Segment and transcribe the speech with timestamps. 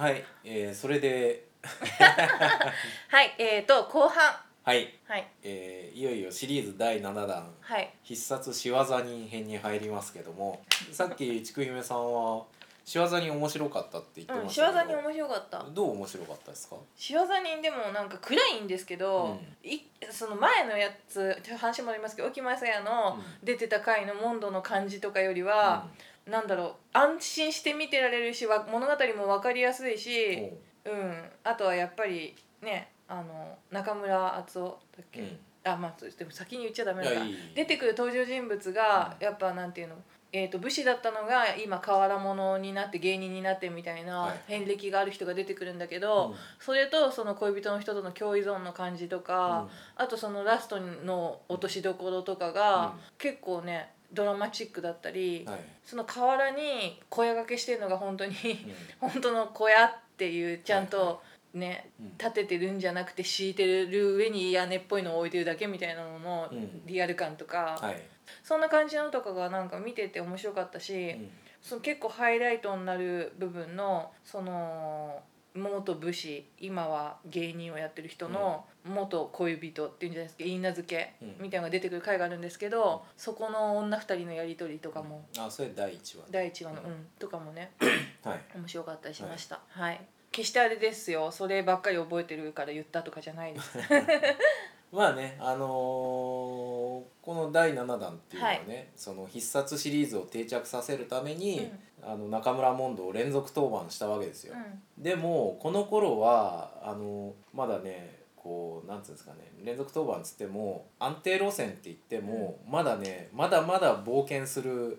[0.00, 1.44] はい、えー、それで。
[1.62, 4.34] はいえー、と後半。
[4.62, 5.28] はい、はい。
[5.42, 7.46] えー、いよいよシリーズ第7弾。
[7.60, 7.92] はい。
[8.02, 10.62] 必殺仕業人編に入りますけども。
[10.90, 12.42] さっきちくひめさんは
[12.82, 15.66] 仕業人面白かったって言ってうん仕ましたけど、業人面白かった。
[15.70, 16.76] どう面白かったですか？
[16.96, 19.80] 仕業人でもなんか暗いんですけど、い
[20.10, 25.86] その前のやつ話もありますけど沖前さやのう出てた回のモンドの感じとかよりは、
[26.26, 30.50] なんだろう安心して見てられるしわ物語も分かりやすいし、
[30.84, 30.88] う。
[30.88, 35.38] んうん、あとはやっぱりねあの中村敦夫だっけ、うん。
[35.64, 37.24] あまあでも先に言っちゃダメだから。
[37.26, 37.54] いやいい。
[37.54, 39.24] 出てくる登場人物がうん。
[39.24, 39.96] やっぱなんていうの、
[40.32, 44.40] えー、と武士だったのが今瓦物になって芸人になってみたいはない。
[44.46, 46.34] 遍歴がある人が出てくるんだけど、うん。
[46.60, 52.92] それとその恋人の人との共依存の感じとか、あとそのラストの落としどころとかが、うん。
[53.18, 55.60] 結構ねドラマチックだったり、はい。
[55.84, 58.36] その河原に小屋掛けしてるのが本当にう
[59.00, 61.22] 本当の小屋っていうちゃんと
[61.54, 62.18] ね、んうん。
[62.18, 66.86] 立ててるんじゃなくて敷いてる上に屋根っぽいのを置いてるだけみたいなののうん。
[66.86, 68.02] リアル感とか、はい、
[68.42, 71.30] そんな感じのとかがなんか見てて面白かったし、うん。
[71.60, 75.22] その結構ハイライトになる部分のその
[75.54, 81.34] 元武士今は芸人をやってる人の元恋人っていうんじゃないですか因名付けうん。
[81.42, 86.24] みたいなのが出てくる回があるんですけど、そこの女二人のやり取りとかもあそれ第一話。
[86.30, 87.72] 第一話の、ううんん、とかもね
[88.24, 88.40] はい。
[88.54, 89.60] 面白かったりしました。
[89.68, 91.30] はい、決してあれですよ。
[91.30, 93.78] そればっかり覚えてるから言ったとかじゃないです
[94.92, 101.70] まあねあのーこの第7弾っていうのはね、その必殺シリーズを定着させるために、
[102.02, 105.02] あの中村モンドを連続登板したわけですよ、うん。
[105.02, 114.98] でもこの頃はあのまだねこうなんつうんですかね連続登板っつっても安定路線って言っても、まだねまだまだ冒険するうん。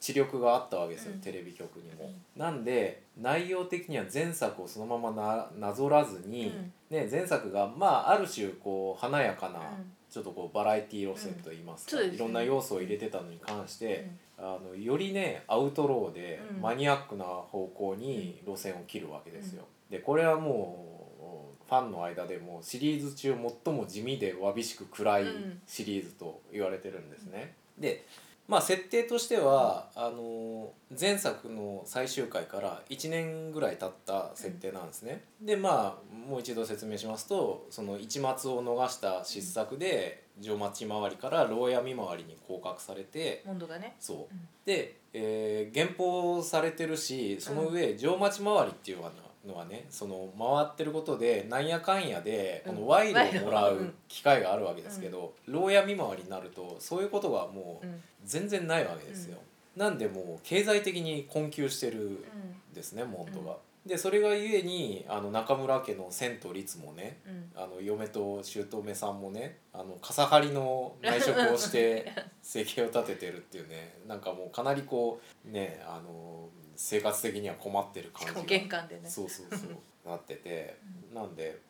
[0.00, 1.20] 知力があったわけですよ、うん。
[1.20, 2.10] テレビ局にも。
[2.36, 6.54] なんで内容的には前作をそのままななぞらずに、
[6.90, 9.92] ね、前作がまあある種こう華やかな、うん。
[10.10, 16.60] ちょっとこうバラエティ路線といいますか、いろんな要素を入れてたのに関して、あのよりねアウトローでうん。
[16.60, 19.64] マニアックな方向に路線を切るわけですよ。
[19.88, 20.86] でこれはも
[21.64, 25.60] うファンの間でもシリーズ中最も地味でわびしく暗いうん。
[25.66, 27.54] シリーズと言われてるんですね。
[27.78, 28.04] で
[28.50, 35.22] まあ設定としてはあの前作の最終回から1年ぐらい経った設定なんですね。
[35.40, 38.34] でまあもう一度説明しますとその一末を
[38.64, 43.94] 逃した失策で城町回りから牢屋見回りに降格されてモンドがね。
[44.00, 44.16] そう。
[44.34, 44.48] うん。
[44.64, 49.04] で、えー、減俸されてるしその上城町回りっていうの
[49.48, 52.80] はねその回ってることでなんやかんやでこうん。
[52.82, 58.02] の賄賂をもらう機会があるわけですけど、牢屋見回りになるとそういうことがもううん。
[58.24, 59.38] 全然ないわけですよ。
[59.76, 62.74] なんでもう経済的に困窮してるうん。
[62.74, 63.56] ですねモンドが。
[63.86, 67.50] でそれがゆえにあの中村家の千と律もねうん。
[67.56, 72.12] あの嫁と姑さんもねあの笠張りの内職をして
[72.42, 76.50] 生計を立ててるっていうねなんかもうかなりこうねあの
[76.82, 78.42] 生活的には困ってる感じが。
[78.42, 79.02] 玄関でね。
[79.08, 79.76] そうそうそう。
[80.08, 80.78] なってて。
[81.14, 81.60] なんで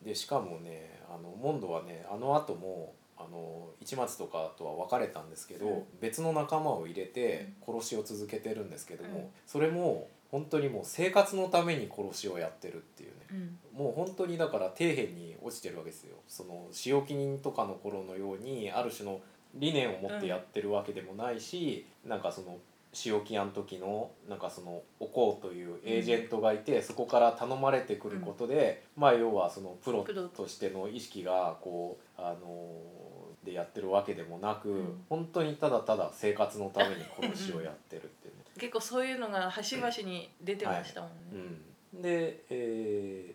[0.00, 5.86] でしかもねあのモンドはねあの後もあの市松とかとは別れたんですけど、うん。
[6.00, 9.30] 別の仲間を入れて殺しを続けてるんですけども、うん。
[9.44, 13.26] それも本当にもう生活のために殺しをやってるっていうね。
[13.32, 13.58] うん。
[13.72, 16.16] もう本当にだから底辺に落ちてるわけですよ。
[16.28, 19.20] その使用人とかの頃のようにある種の
[19.52, 22.60] 理念を持ってやってるわけでもないし、なんかその
[22.92, 32.68] 使用金の時のなんかそのおこうというエージェントがいて、そこから頼まれてくることで、まあ要はそのプロとしての意識がこうあの
[33.44, 35.04] でやってるわけでもなく、ん。
[35.08, 38.44] 本当にただただ生活のために殺しをやってるっていうね。
[38.58, 41.14] 結構そういうのが端々に出てましたもんね、
[41.94, 43.34] うん、で,、え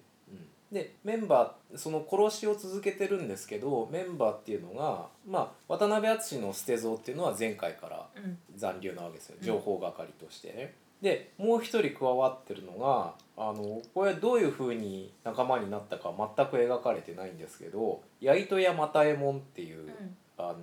[0.76, 8.38] でメンバーその殺しを続けてるんですけどメンバーっていうのが、まあ、渡辺篤の捨て像っていうのは前回からうん。
[8.58, 9.36] 残留なわけですよ。
[9.40, 9.46] うん。
[9.46, 10.76] 情報係としてね。
[11.02, 20.18] でもう一人加わってるのがあのこれどういうふうに仲間になったか全く描かれてないんですけど八糸屋又右衛門っていう、うん。
[20.38, 20.58] あの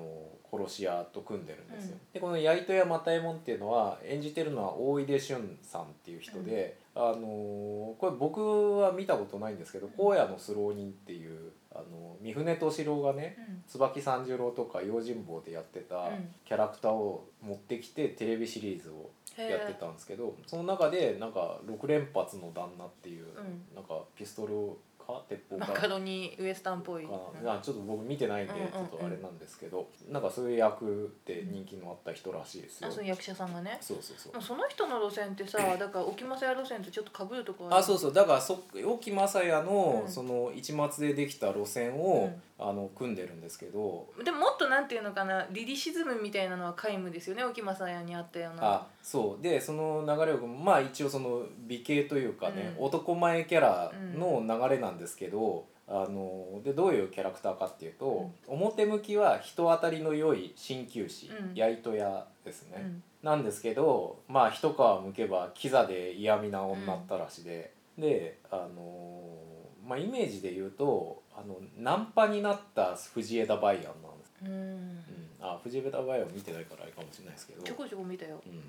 [0.52, 1.94] 殺し屋と組んでるんですよ。
[1.94, 13.62] うんでこの八糸屋又右衛門っていうのは演じてるのは大出俊さんっていう人で、あのこれ僕は見たことないんですけど荒野のスロー人っていうあの三船敏郎がねうん。
[13.66, 16.28] 椿三十郎とか用心棒でやってたうん。
[16.44, 23.62] キャラクターを持ってきてテレビシリーズをやってたんですけどその中でなんか6連発の旦那っていう、うん。
[23.74, 24.54] なんかピストル
[25.12, 27.10] か鉄砲マかカロニウエスタンっぽい、か
[27.42, 28.72] なちょっと僕見てないんでうんうんうん。
[28.72, 32.88] ちょっとあれなんですけど、なんかそういう役で人気のあった人らしいですよ。
[32.88, 33.78] あその役者さんがね。
[33.80, 34.42] そうそうそう。
[34.42, 38.12] その人の路線ってさ だから沖正屋路線とちょっと被るとこあそうそう。
[38.12, 40.10] だからそ沖正也の,、うん。
[40.10, 42.32] その一末でできた路線を、
[42.68, 44.06] あの組んでるんですけど。
[44.24, 48.62] でももっとなんていうのかなリリシズムみたいなのは皆無ですよね沖正也にあったような。
[48.62, 49.42] あそう。
[49.42, 52.84] でその流れをまあ一応その美形というかね、うん。
[52.86, 61.54] 男前キャラの流れなんですけど、あのでどういうキャラクターかっていうと、表向きは人当たりの良い鍼灸師、うん。
[61.54, 63.02] やいと屋ですね、うん。
[63.22, 69.22] なんですけどまあ一皮むけばキザで嫌味な女ったらしで、であの
[69.86, 74.50] まあイメージで言うとあのナンパになった藤枝バイアンなんです、うん。
[74.50, 75.04] うん、
[75.40, 77.62] あ藤枝バイアン見てないからあれかもしれないですけど。
[77.62, 78.40] ちょこちょこ見たよ。
[78.46, 78.62] うん、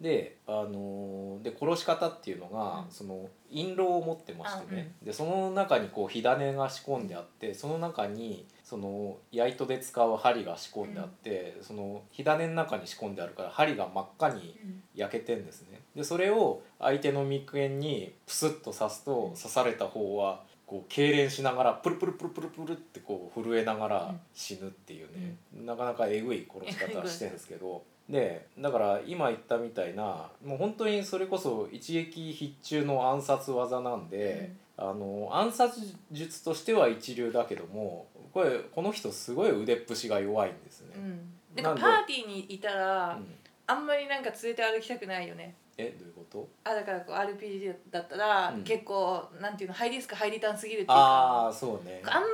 [0.00, 2.90] で,、あのーで殺し方っていうのが、うん。
[2.90, 14.82] その印籠を持ってましてね、でその中にこう火種が仕込んであってその中にその矢糸で使う針が仕込んであって、その火種の中に仕込んであるから針が真っ赤にうん。
[14.96, 15.80] 焼けてんですね。
[15.94, 27.82] でそれを相手の眉間にプスッと刺すと刺された方はこう痙攣しながらプルプルプルプルプルってこう震えながら死ぬっていうね、なかなかえぐい殺し方してるんですけど。
[28.08, 35.80] でだから今言ったみたいなもう本当にそれこそ一撃必中の暗殺技なんで、あの暗殺
[36.12, 40.92] 術としては一流だけどもこれこの人すごい腕っぷしが弱いんですね。
[40.96, 41.32] うん。
[41.56, 41.82] でなんで？
[41.82, 43.26] パーティーにいたら、うん。
[43.68, 46.48] あんまりなんか連れて歩きたくないよねえどういうこと？
[46.64, 48.64] あだからこう RPG だったら、うん。
[48.64, 52.02] 結構なんていうのハイリスクハイリターンすぎるっていうかああそうね。
[52.04, 52.28] あんま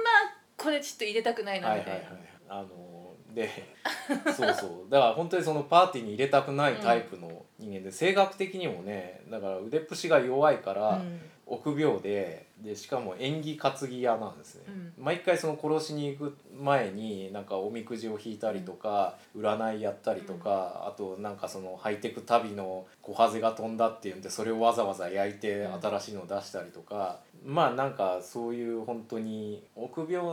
[0.56, 2.20] これちょっと入れたくないなはいはいみたいな、はい。
[2.48, 3.50] あので
[4.36, 4.90] そうそう。
[4.90, 11.20] だから本当にそのパーティーに入れたくないタイプの人間で、性格的にもねだから腕っぷしが弱いから、うん。
[11.44, 25.82] 臆病ででしかも縁起担ぎ屋なんですね、う毎回その殺しに行く前になんかおみくじを引いたりとか、占いやったりとか、あとなんかそのハイテク旅の小ハゼが飛んだっていうんでそれをわざわざ焼いてうん。
[25.82, 30.24] 新しいのを出したりとか、まあなんかそういう本当に臆病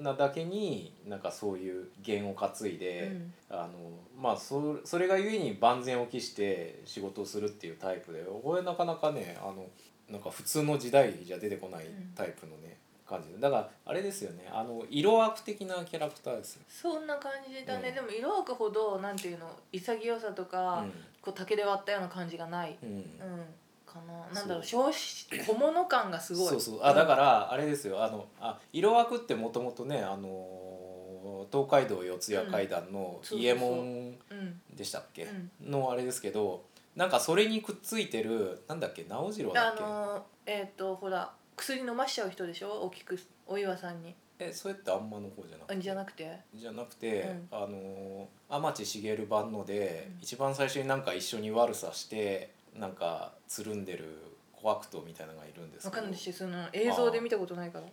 [0.00, 3.34] なだけになんかそういう弦を担いで、うん。
[3.50, 3.68] あの
[4.20, 9.64] まあそそれがゆえに万全を期して仕事をするっていうタイプでこれなかなかねあの
[10.10, 13.38] なんか普通の時代じゃ出てこないタイプのね、感じで。
[13.38, 14.48] だからあれですよね。
[14.52, 17.94] あの色枠的なキャラクターですよ、そんな感じだね、うん。
[17.94, 20.84] でも色枠ほどなんていうの潔さとか、
[21.20, 22.88] こう竹で割ったような感じがない、うん。
[22.88, 23.04] うんうん、
[23.86, 26.48] かななんだろう小小物感がすごい。
[26.48, 26.80] そうそう。
[26.82, 28.02] あだからあれですよ。
[28.02, 34.60] あのあ色枠ってもともとねあの東海道四谷階段の伊右衛門うん。
[34.74, 35.70] でしたっけ、うん。
[35.70, 36.64] のあれですけど
[36.98, 42.72] なんかそれにくっついてるなんだっけ直次郎だあっけ、のーえっ、とほら薬飲ましちゃう人でしょ？
[42.72, 43.16] 大きく
[43.46, 44.16] お岩さんに。
[44.40, 46.38] えそれってあんまの方じゃなくあてじゃなくて？
[46.54, 47.48] じゃなくて、うん。
[47.52, 50.22] あの天地茂版ので、うん。
[50.22, 54.04] 一番最初になんか一緒に悪さしてなんかつるんでる
[54.52, 55.96] コアクトみたいなのがいるんですけど。
[55.96, 57.86] わかんないしその映像で見たことないから。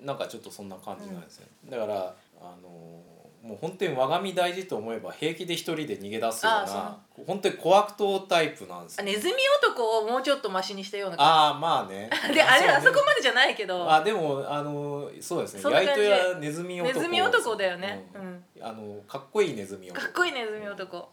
[0.00, 3.02] なんかちょっとそんな感じなんですよ、だからあの
[3.42, 9.02] もう本当に我が身大事と思えば平気で一人で逃げ出すようあな本当にコアクトタイプなんですよ。
[9.02, 12.08] あネズミ男をもうちょっとマシにしたような感ああまあね。
[12.28, 13.90] じ であれあそこまでじゃないけど。
[13.90, 15.72] あでもあのそうですね。
[15.72, 16.94] やいとやネズミ男。
[16.94, 18.24] ネズミ男だよね、ううん。
[18.26, 20.00] んあのかっこいいネズミ男。
[20.00, 21.08] かっこいいネズミ男。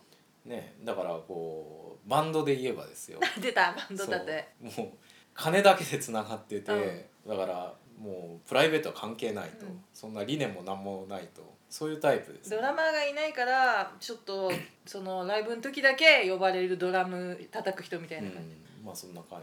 [0.45, 0.75] ね。
[0.83, 3.19] だからこうバンドで言えばですよ。
[3.41, 4.47] 出たバンドだって。
[4.61, 4.89] もう
[5.33, 9.83] 金だけでつながってて、だからもうプライベートは関係ないと、うん。
[9.95, 14.51] そんな理念も何もないとそういうタイプです、ドラマーがいないからちょっと
[14.85, 19.41] そのライブの時だけ呼ばれるドラム叩く人みたいな感じ、うん、まあそんな感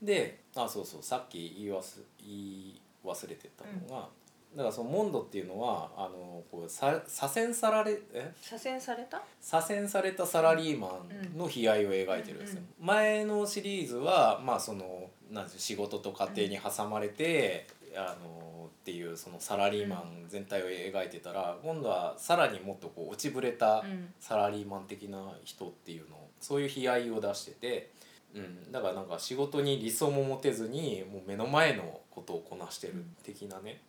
[0.00, 1.82] じ、であそうそうさっき言い忘
[2.20, 4.08] 言い忘れてたのが、
[4.56, 8.32] だからそのモンドっていうのはあのこうさ左遷さられえ？
[8.40, 9.20] 左遷された？
[9.40, 11.00] 左遷されたサラリーマ
[11.34, 18.47] ンの悲哀を描いてるんですよ、前のシリーズはまあそのなん仕事と家庭に挟まれて、あの
[18.88, 24.14] っていうそのサラリーマン全体を描いてたら、今度はさらにもっとこう落ちぶれたうん。
[24.18, 27.90] サラリーマン的な人っていうのをそういう悲哀を出してて、
[28.34, 33.82] うん、だからなんか仕事に理想も持てずにもう目の前のことをこなしてる的なね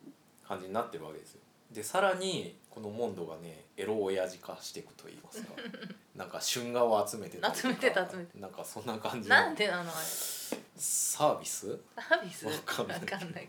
[0.46, 1.40] 感じになってるわけですよ。
[1.72, 5.54] でさらにこのモンドがねエロ親父化していくと言いますか。
[6.14, 9.90] なんか春画を集めてた集めてた集めてなんかそんな感じのなんでなのあれ。
[10.76, 12.46] サービス、うん、サービス？
[12.46, 13.00] わかんない。
[13.00, 13.48] わかんない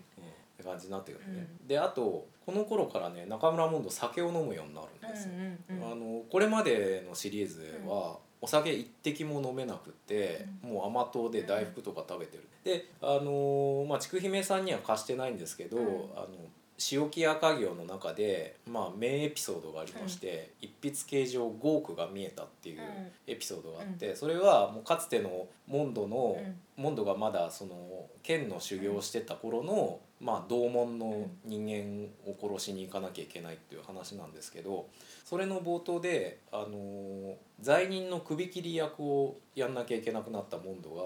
[0.62, 1.48] って感じになってくるね。
[1.66, 5.30] うであとこの頃からね中村モンド酒を飲むようになるんです。
[5.70, 15.86] あのこれまでのシリーズは、お酒一滴も飲めなくって、もう甘党で大福とか食べてる、であのまあ筑姫さんには貸してないんですけど、うん。
[16.16, 16.28] あの
[16.92, 22.80] 塩木屋家業の中で、まあ、名エピソードがありまして、一筆形状5億が見えたっていう
[23.28, 26.38] エピソードがあって、それはもうかつてのモンドの、
[26.76, 34.88] モンドがまだその剣の修行をしてた頃の、まあ、同門の人間を殺しに行かなきゃいけないっていう話なんですけど
[35.26, 41.04] それの冒頭で、あのー罪人の首切り役をやんなきゃいけなくなったモンドが、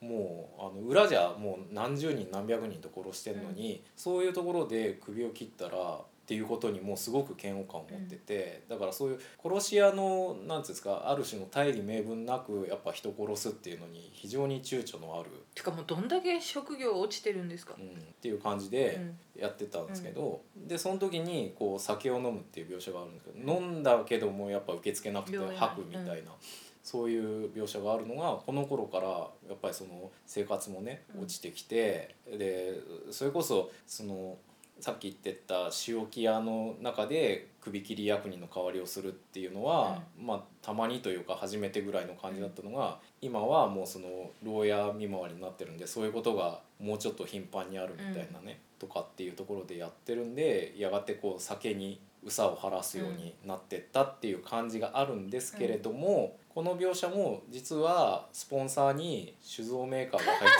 [0.00, 17.76] もうあの裏じゃもう何十人何百人と殺してるのに、そういうところで首を切ったらっていうことにもうすごく嫌悪感を持ってて、だからそういう殺し屋のなんていうんですかある種の大義名分なくやっぱ人殺すっていうのに非常に躊躇のある、てかもうどんだけ職業落ちてるんですか。
[17.78, 17.88] うん、っ
[18.20, 19.00] ていう感じで
[19.34, 26.32] やってたんですけど、でその時にこう酒を飲むっていう描写があるんですけど、飲んだけどもやっぱ受け付けなくて吐くみたいな。
[26.80, 31.22] そういう描写があるのがこの頃からやっぱりその生活もねうん。
[31.22, 32.80] 落ちてきて、で
[33.10, 34.36] それこそその
[34.80, 60.50] さっき言ってた塩木屋の中で首切り役人の代わりをするっていうのは、まあたまにというか初めてぐらいの感じだったのが、今はもうその牢屋見回りになってるんでそういうことがもうちょっと頻繁にあるみたいなね、とかっていうところでやってるんでやがてこう酒に憂さを晴らすようになってったっていう感じがあるんですけれども、この描写も実はスポンサーに酒造メーカーが入っ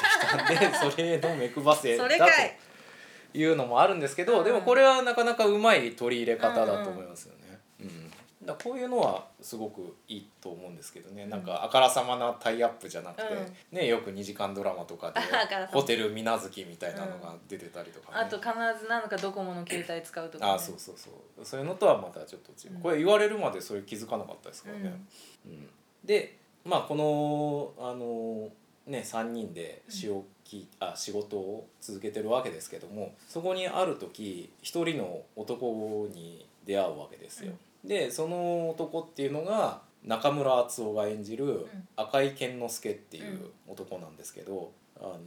[0.46, 2.14] てきたんで それの目配せだと
[3.40, 4.44] いうのもあるんですけど、うん。
[4.44, 7.58] でもこれはなかなかうまい取り入れ方だと思いますよね。
[7.80, 8.46] うん。
[8.46, 13.22] だこういうのはすごくいいと思うんですけどね、なんかあからさまなタイアップじゃなくて、
[13.72, 15.20] うねよく2時間ドラマとかで
[15.70, 18.24] ホテル水無月みたいなのが出てたりとか、ね。
[18.24, 21.44] あと必ず何かドコモの携帯使うとか、ね、あそうそうそう。
[21.44, 22.80] そういうのとはまたちょっと違う、うん。
[22.80, 25.00] これ言われるまでそれ気づかなかったですからね、
[25.46, 25.70] うん。
[26.04, 28.50] でまあこのあの
[28.86, 37.52] ね3人で仕置き、あ仕事を続けてるわけですけどもそこにある時一人の男に出会うわけですよ。
[37.84, 45.18] でその男っていうのが中村敦夫が演じる赤井健之助っていう男なんですけど、あの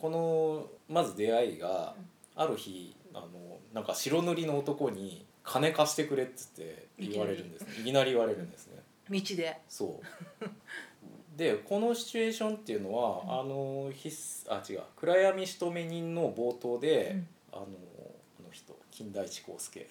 [0.00, 1.94] このまず出会いが
[2.36, 3.28] ある日あの
[3.72, 7.74] なんか白塗りの男に「金貸してくれ」っつって言われるんですね。
[7.80, 8.82] いきなり言われるんですね。
[9.10, 9.60] 道で。
[9.68, 10.00] そ
[10.42, 10.44] う
[11.36, 14.08] でこのシチュエーションっていうのは、あの必
[14.46, 14.82] 須あ違う。
[14.96, 17.28] 暗闇仕留め人の冒頭で、うん。
[17.52, 19.88] あのあの人金田一耕助。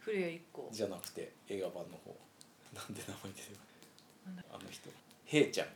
[0.00, 0.68] 古谷一行。
[0.72, 2.16] じゃなくて映画版の方。
[2.74, 3.48] なんで名前出て
[4.50, 4.90] あの人。
[5.24, 5.68] 平ちゃん。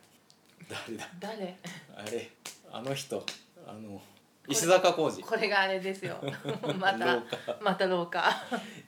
[0.69, 1.09] 誰だ？
[1.21, 1.57] 誰？
[1.97, 2.31] あれ
[2.73, 3.25] あの人。
[3.67, 4.01] あの
[4.49, 5.23] 石坂浩二。
[5.23, 6.17] これがあれですよ。
[6.79, 7.23] ま廊た下。
[7.61, 8.31] また廊下。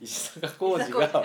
[0.01, 1.25] 石坂浩二が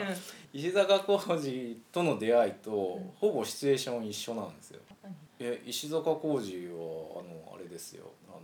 [0.54, 3.14] 石坂浩二との出会いとん。
[3.20, 4.82] ほぼシチュエーション一緒なんですよ。
[5.04, 5.16] 何？
[5.40, 8.12] え石坂浩二はあのあれですよ。
[8.28, 8.40] あの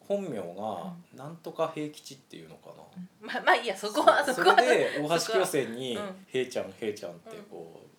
[0.00, 2.82] 本名がなんとか平吉っていうのかな。
[3.20, 7.91] まあまあいいやそこはそこはれで大橋巨泉にうん「平ちゃん平ちゃん」ってこう、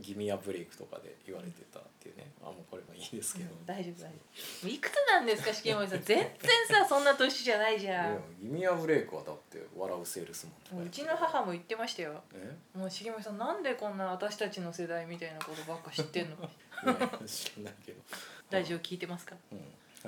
[0.00, 2.30] ギミアブレイクとかで言われてたっていうね。
[2.40, 4.10] あもうこれもいいですけど、うん大丈夫大丈
[4.62, 4.68] 夫。
[4.68, 6.02] いくつなんですか重森さん。
[6.06, 6.28] 全然
[6.68, 8.22] さそんな年じゃないじゃん。
[8.40, 12.22] ギミアブレイクはだって「笑うセールスマン」とかもううちの母も言ってましたよ。
[12.32, 12.56] え？
[12.74, 16.36] もう重森さんなんでこんな私たちの世代みたいなことばっか知ってんの？
[17.26, 18.00] 知らないけど。
[18.50, 19.36] ラジオ聞いてますか？
[19.52, 19.58] うん。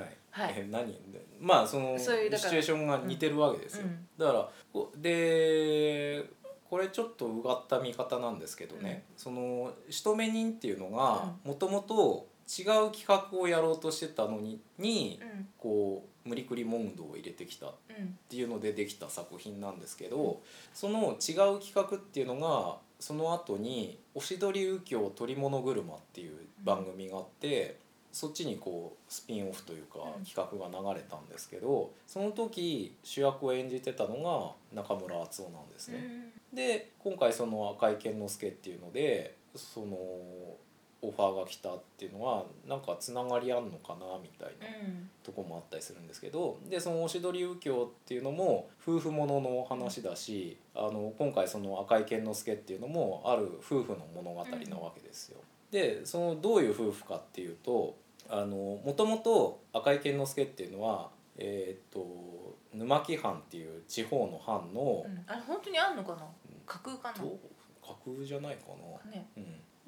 [0.01, 0.55] はい、はい。
[0.57, 0.93] え何？
[1.13, 4.09] でまあそのそういうシチュエーションが似てるわけですよ、うん。
[4.17, 6.25] だからこで
[6.71, 15.49] これちょっとうがった見方なんですけどね、その仕留め人っていうのがもともと違う企画をやろうとしてたのににうん。
[15.59, 18.19] こう無理くりモンドを入れてきたっうん。
[18.29, 20.41] ていうのでできた作品なんですけど
[20.73, 27.79] その違う企画っていうのがその後に「おしどり右京捕物車」っていう番組があって
[28.13, 30.25] そっちにこうスピンオフというかうん。
[30.25, 36.30] 企画が流れたんですけどその時主役を演じてたのが中村敦夫なんですね。
[36.53, 39.97] で今回その赤井健之助っていうのでその
[41.03, 55.39] オファーが来たっていうのはなんかつながりあんのかなみたいなうんとこもあったりするんですけどでその「おしどり右京」っていうのも夫婦ものの話だしあの今回その赤井健之助っていうのもある夫婦の物語なわけですよ。
[55.71, 57.95] でそのどういう夫婦かっていうと
[58.29, 62.01] もともと赤井健之助っていうのは、えー、と
[62.73, 65.25] 沼木藩っていう地方の藩の、うん。
[65.27, 66.23] あれ本当にあんのかな？
[66.67, 67.15] 架空かな？
[67.15, 67.39] と
[67.83, 68.69] 架空じゃないか
[69.05, 69.11] な。
[69.11, 69.29] ね。
[69.37, 69.41] う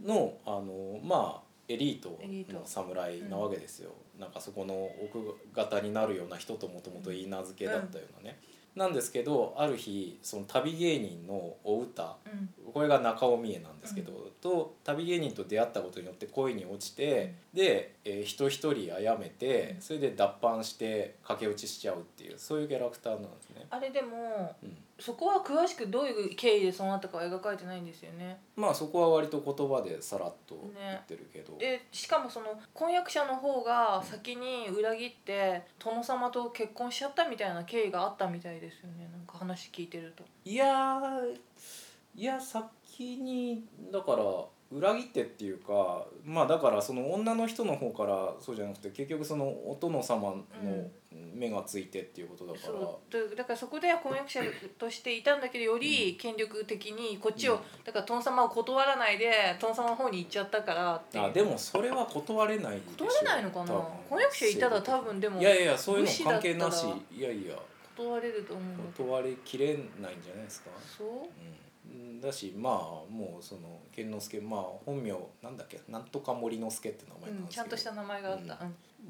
[0.05, 2.19] ん、のあのまあエリート
[2.53, 8.41] の侍なわけですよ、なんかそこの奥方になるような人ともともと言い名付けだったようなね、
[8.75, 12.73] なんですけどある日その旅芸人のお歌うん。
[12.73, 23.67] これが中尾美恵なんですけど、と旅芸人と出会ったことによって恋に落ちて、で、えー人一人殺めてそれで脱藩して駆け落ちしちゃうっていうそういうキャラクターなんですね。
[23.69, 28.41] あれでもうんそこは詳しくどういう経緯でそうなったかは描かれてないんですよね。
[28.57, 39.09] まあそこは割と言葉でさらっと言ってるけど、でしかもその婚約者の方が先に裏切って殿様と結婚しちゃったみたいな経緯があったみたいですよね。
[39.11, 40.25] なんか話聞いてると。
[40.45, 41.37] いやー
[42.15, 44.23] いや先にだから
[44.71, 50.45] 裏切ってっていうかまあだからその女の人の方からそうじゃなくて結局そのお殿様の
[51.35, 53.31] 目がついてっていうことだから、そう。
[53.31, 54.41] だだからそこでは婚約者
[54.79, 63.75] としていたんだけどより権力的にこっちを、うんだから殿様を断らないで殿様の方に行っちゃったからあでもそれは断れない断れないのかな？
[64.09, 66.87] 婚約者いたら多分でもいやいやそういうの関係なし。
[67.17, 67.57] いやいや。
[67.97, 68.93] 断れると思う。
[68.97, 71.09] 断りきれないんじゃないですか、そう？
[71.91, 72.73] うん、だしまあ
[73.13, 75.81] もうその健之助まあ本名なんだっけ？
[75.89, 78.59] なんとか森之助って名前なんうん、ですけど、ちゃんとした名前があった、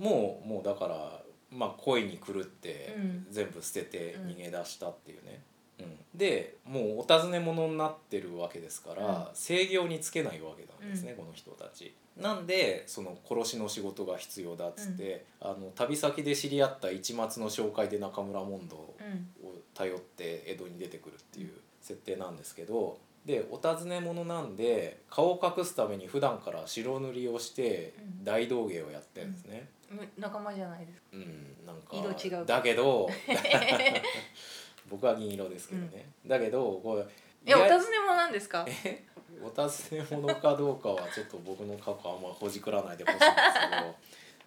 [0.01, 0.05] うん。
[0.05, 3.27] もうもうだからまあ恋に狂ってうん。
[3.31, 5.43] 全部捨てて逃げ出したっていうね、
[5.81, 5.99] うん。
[6.15, 9.25] でもうお尋ね者になってるわけですから、うん。
[9.35, 11.95] 制御につけないわけなんですね、この人たち。
[12.17, 19.29] なんでその殺しの仕事が必要だっつって、あの旅先で知り合った一松の紹介で中村問答をうん。
[19.75, 28.25] 頼って江戸に出てくるっていう設定なんですけどでお尋ね者なんで顔を隠すために普段から白塗りをしてうん。
[28.25, 29.69] 大道芸をやってるんですね。
[29.93, 31.07] む仲間じゃないですか。
[31.13, 32.47] うん、なんか色違う。
[32.47, 33.09] だけど
[34.91, 37.03] 僕は銀色ですけどね、だけどこれ
[37.47, 38.67] いやお尋ね者なんですか？
[38.85, 39.05] え
[39.43, 43.31] お尋ね者かどうかはちょっと僕の過去あんまほじくらないでほしいんです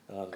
[0.08, 0.32] けどあの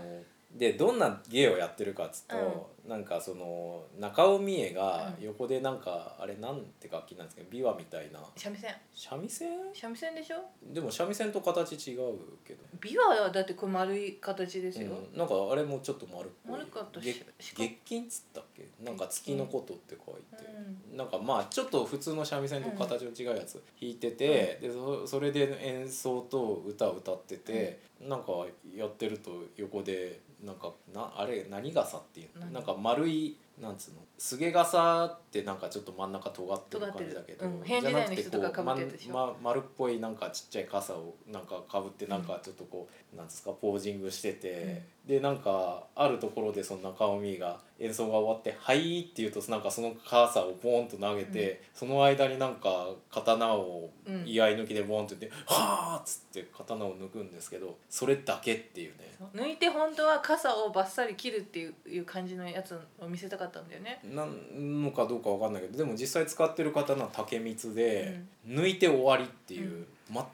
[0.51, 5.25] でどんな芸をやってるかっつうと、なんかその中尾美恵がうん。
[5.25, 8.19] 横でなんか、あれなんて楽器なんですけど琵琶みたいな。
[8.35, 8.73] 三味線。
[8.93, 9.49] 三味線？
[9.73, 10.37] 三味線でしょ？
[10.73, 16.59] でも三味線と形違うけど、琵琶はだってこれ丸い形ですよ、うん、なんかあれもちょっと丸っぽい。
[16.59, 18.67] 丸かったし月金っつったっけ？
[18.83, 20.45] なんか月のことって書いて、
[20.93, 23.61] うなんかまあちょっと普通の三味線と形の違うやつ。
[23.79, 28.31] 弾いてて、でそそれで演奏と歌を歌ってて、なんか
[28.75, 32.53] やってると横でなんかなあれ何傘っていう。
[32.53, 37.61] なんか丸いなんつうのすげ傘ってなんかちょっと真ん中尖ってる感じだけど、うん。
[37.63, 39.13] 変時代の人とか被ってるやつでしょ。
[39.13, 59.17] まま丸っぽいなんかちっちゃい傘をなんかかぶってなんかちょっとこう、なんですかポージングしてて、でなんかあるところでその中尾美が演奏が終わって「はい」って言うとなんかその傘をボーンと投げて、その間になんか刀をうん居合抜きでボーンって言って「はあ!」っつって刀を抜くんですけどそれだけっていうね。
[59.33, 63.99] 抜いて本当は傘をバッサリ切るっていういう感じのやつを見せたかったんだよね。
[64.03, 69.85] なんのかどうかわかんないけどでも実際使ってる刀は竹光で、抜いて終わりっていう、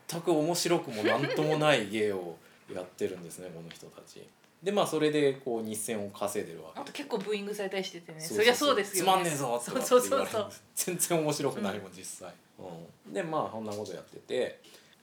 [0.10, 2.36] 全く面白くもなんともない芸を
[2.74, 4.28] やってるんですねこの人たち。
[4.64, 8.18] でまあそれでこう日銭を稼いでるわけあと結構ブーイングされたりしててね。
[8.18, 10.30] うそりゃそうですよ、ね、つまんねえぞって言われ
[10.74, 12.34] 全然面白くないもん実際、
[13.08, 14.60] うん、でまあそんなことやってて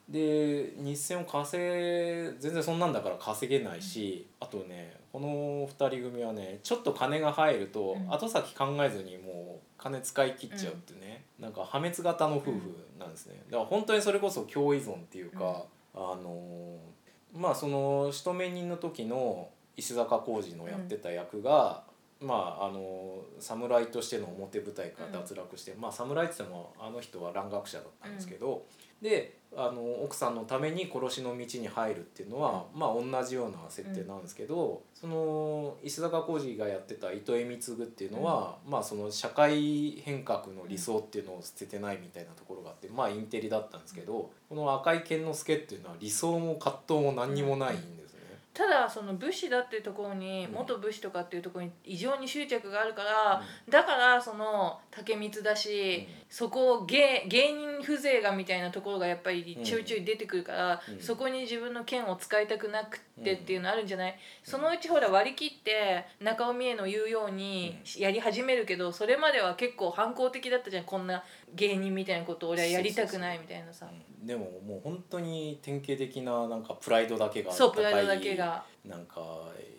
[0.09, 8.12] で日銭を稼い全然そんなんだから稼げないし、あとねこの2人組はねちょっと金が入ると、うん。
[8.12, 12.61] 後先考えずにもう金使い切っちゃうってね、なんか破滅型の夫婦
[12.99, 13.43] なんですね。
[13.51, 16.93] だから本当にそれこそ共依存っていうか、あのー
[17.35, 21.83] まあその仕留め人の時の石坂浩二のやってた役が、
[22.21, 28.67] まああの侍としての表舞台から脱落して、まあ侍って言ってもあの人は蘭学者だったんですけど、
[29.03, 48.21] であの奥さんのために殺しの道に入るっていうのは、まあ同じような設定なんですけど、その石坂浩二がやってた糸江貢っていうのは、まあその社会変革の理想っていうのを捨ててないみたいなところがあって、まあインテリだったんですけどこの赤井健之助っていうのは理想も葛藤も何にもないんですね。
[48.55, 50.55] ただその武士だっていうところにうん。
[50.55, 60.99] 元武士とかっていうところに異常に執着があるから、だからその竹光だし、そこを芸芸人風情がみたいなところがやっぱりちょいちょい出てくるから、うん。
[60.99, 71.23] そこに自分の剣を使いたくなくってっていうのあるんじゃない、そのうちほら割り切って中尾美恵の言うようにやり始めるけどそれまでは結構反抗的だったじゃんこんな
[71.55, 73.87] 芸人みたいなことを俺はやりたくないみたいなさ。
[73.92, 74.27] うん。
[74.27, 79.21] でももう本当に典型的ななんかプライドだけがそうプライドだけがなんか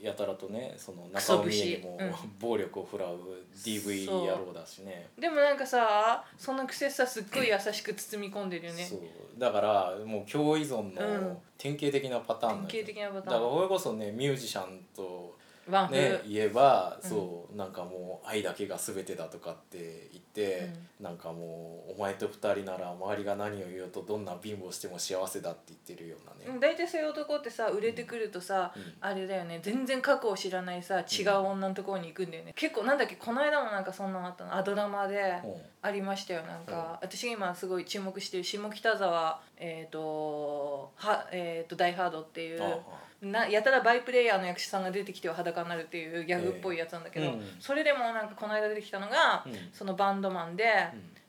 [0.01, 2.13] やたらとねその中尾美恵にも、うん。
[2.39, 3.19] 暴力を振らう
[3.65, 5.09] DV 野郎だしね。
[5.19, 8.85] でもなんかさそのくせさすっごい優しく包み込んでるよね。
[8.85, 8.99] そう。
[9.37, 10.95] だからもう共依存うん。
[10.95, 13.41] の典型的なパターンなんですよ典型的なパターン。
[13.41, 15.35] だからこれこそねミュージシャンと
[15.69, 17.10] ワンフ、ね、言えば、うん。
[17.10, 28.84] そうなんかもう愛だけが全てだとかって言って、なんかもうお前と二人なら周りが何を言おうとどんな貧乏しても幸せだって言ってるようなね、うん大体そういう男ってさ売れてくるとさ、うん。
[29.02, 35.54] あれだよね全然過去を知らないさ違う女のところに行くんだよね、結構なんだっけこの間もなんかそんなのあったのあドラマでうん。
[35.82, 47.31] ありましたよなんか、私が今すごい注目してる下北沢えっ、とはえー、とダイハードっていうああなやたらバイプレイヤーの役者さんが出てきては裸になるっていうギャグっぽいやつなんだけど、ええ。
[47.31, 47.41] うん。
[47.59, 49.53] それでもなんかこの間出てきたのが、うん。
[49.71, 50.65] そのバンドマンで、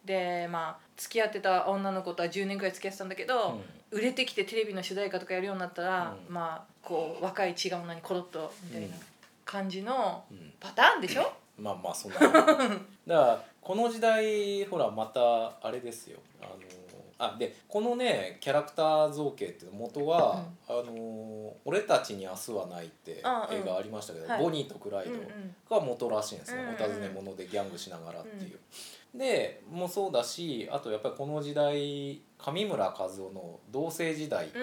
[0.05, 6.35] でまあ付き合ってた女の子とは10年くらい付き合ってたんだけど、売れてきてテレビの主題歌とかやるようになったら、うん。
[6.35, 8.97] まあこう若い違う女にコロッとみたいな
[9.45, 10.39] 感じのうん。
[10.39, 16.19] うんパターンでしょ、まあまあそんな だからこの時代ほらまたあれですよ。
[16.41, 16.84] あの
[17.25, 24.43] あでこのねキャラクター造形って元は、あの俺たちに明日はない」って映画ありましたけど、はい。
[24.43, 25.07] ボニーとクライ
[25.69, 26.75] ドが元らしいんですよ、うんうん。
[26.75, 28.59] お尋ね者でギャングしながらっていう。
[29.15, 34.59] でもうそうだしあとやっぱりこの時代上村和夫の「同棲時代」って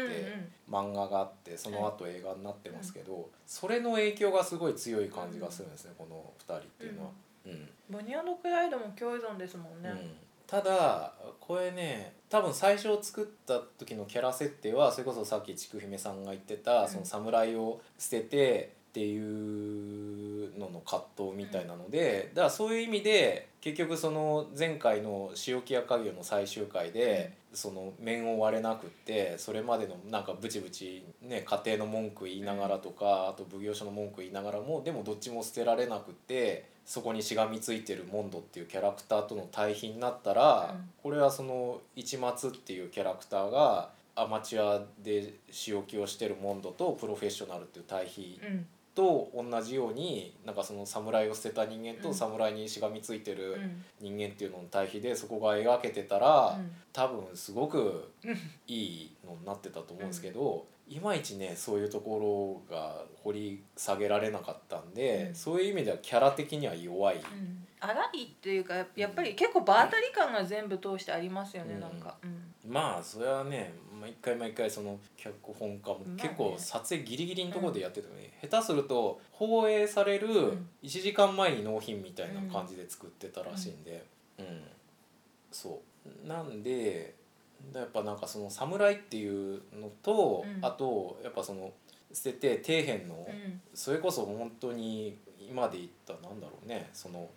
[0.69, 7.11] 漫画があってその後映画になってますけど、それの影響がすごい強い感じがするんですね、この2人っていうのは。
[7.45, 7.69] うん。
[7.89, 10.17] ボニークライドも共依存ですもんね、うん
[10.51, 16.89] ただこれね多分最初作った時のキャラ設定はそれこそさっきちくひめさんが言ってた、うん。
[16.89, 40.89] その侍を捨ててっていうのの葛藤みたいなので、だからそういう意味で結局その前回の「塩木屋家業」の最終回で、その面を割れなくってそれまでのなんかブチブチ、ね、家庭の文句言いながらとか、あと奉行所の文句言いながらもでもどっちも捨てられなくってそこにしがみついてるモンドっていうキャラクターとの対比になったら、うん。
[41.03, 51.95] これはその一松っていうキャラクターがアマチュアで仕置きをしてるモンドとプロフェッショナルっていう対比うんと同じようになんかその侍を捨てた人間うん。
[51.97, 53.83] と侍にしがみついてるうん。
[53.99, 56.71] 人間っていうのの対比でそこが描けてたら、うん。
[56.91, 65.35] 多分すごくうんいいのになってたと思うんですけど、いまいちねそういうところが掘り下げられなかったんで、うん。
[65.35, 67.15] そういう意味ではキャラ的には弱い。
[67.15, 67.67] うん。
[67.79, 71.79] 荒いっていうかやっぱり結構場当たり感が全部通してありますよね、うん。
[71.79, 72.53] なんか、うん。
[72.71, 80.67] まあそれはね毎回毎回その脚本家も結構撮影ギリギリのところでやってたよね、下手すると放映されるん。
[80.83, 84.03] 1時間前に納品みたいな感じで作ってたらしいんで
[84.39, 84.63] うん、
[85.51, 85.81] そ
[86.25, 86.27] う。
[86.27, 87.13] なんで
[87.73, 90.65] やっぱなんかその侍っていうのと、うん。
[90.65, 91.71] あとやっぱその
[92.11, 93.61] 捨てて底辺の、うん。
[93.73, 97.29] それこそ本当に今で言ったなんだろうねその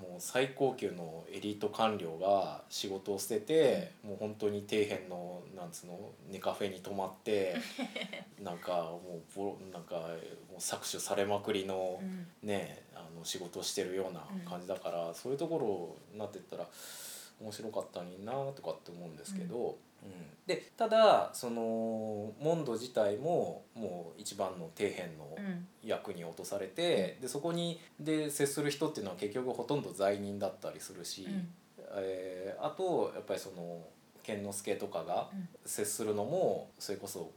[0.00, 5.98] もう最高級のエリート官僚が仕事を捨てて、もう本当に底辺のなんつうの
[6.30, 7.56] ネカフェに泊まって
[8.42, 12.26] なんかもうボロなんかもう搾取されまくりのうん。
[12.42, 16.66] ねあの仕事をしてるような感じだから、そういうところになってったら
[17.40, 20.10] 面白かったのになとかって思うんですけど、うん。
[20.46, 25.66] でただそのモンド自体ももう一番の底辺のうん。
[25.82, 31.48] 役に落とされて、でそこにで接する人っていうのは結局ほとんど罪人だったりするし、うん。
[31.96, 33.82] えーあとやっぱりその
[34.22, 35.48] 健之助とかがうん。
[35.64, 37.30] 接するのもそれこそ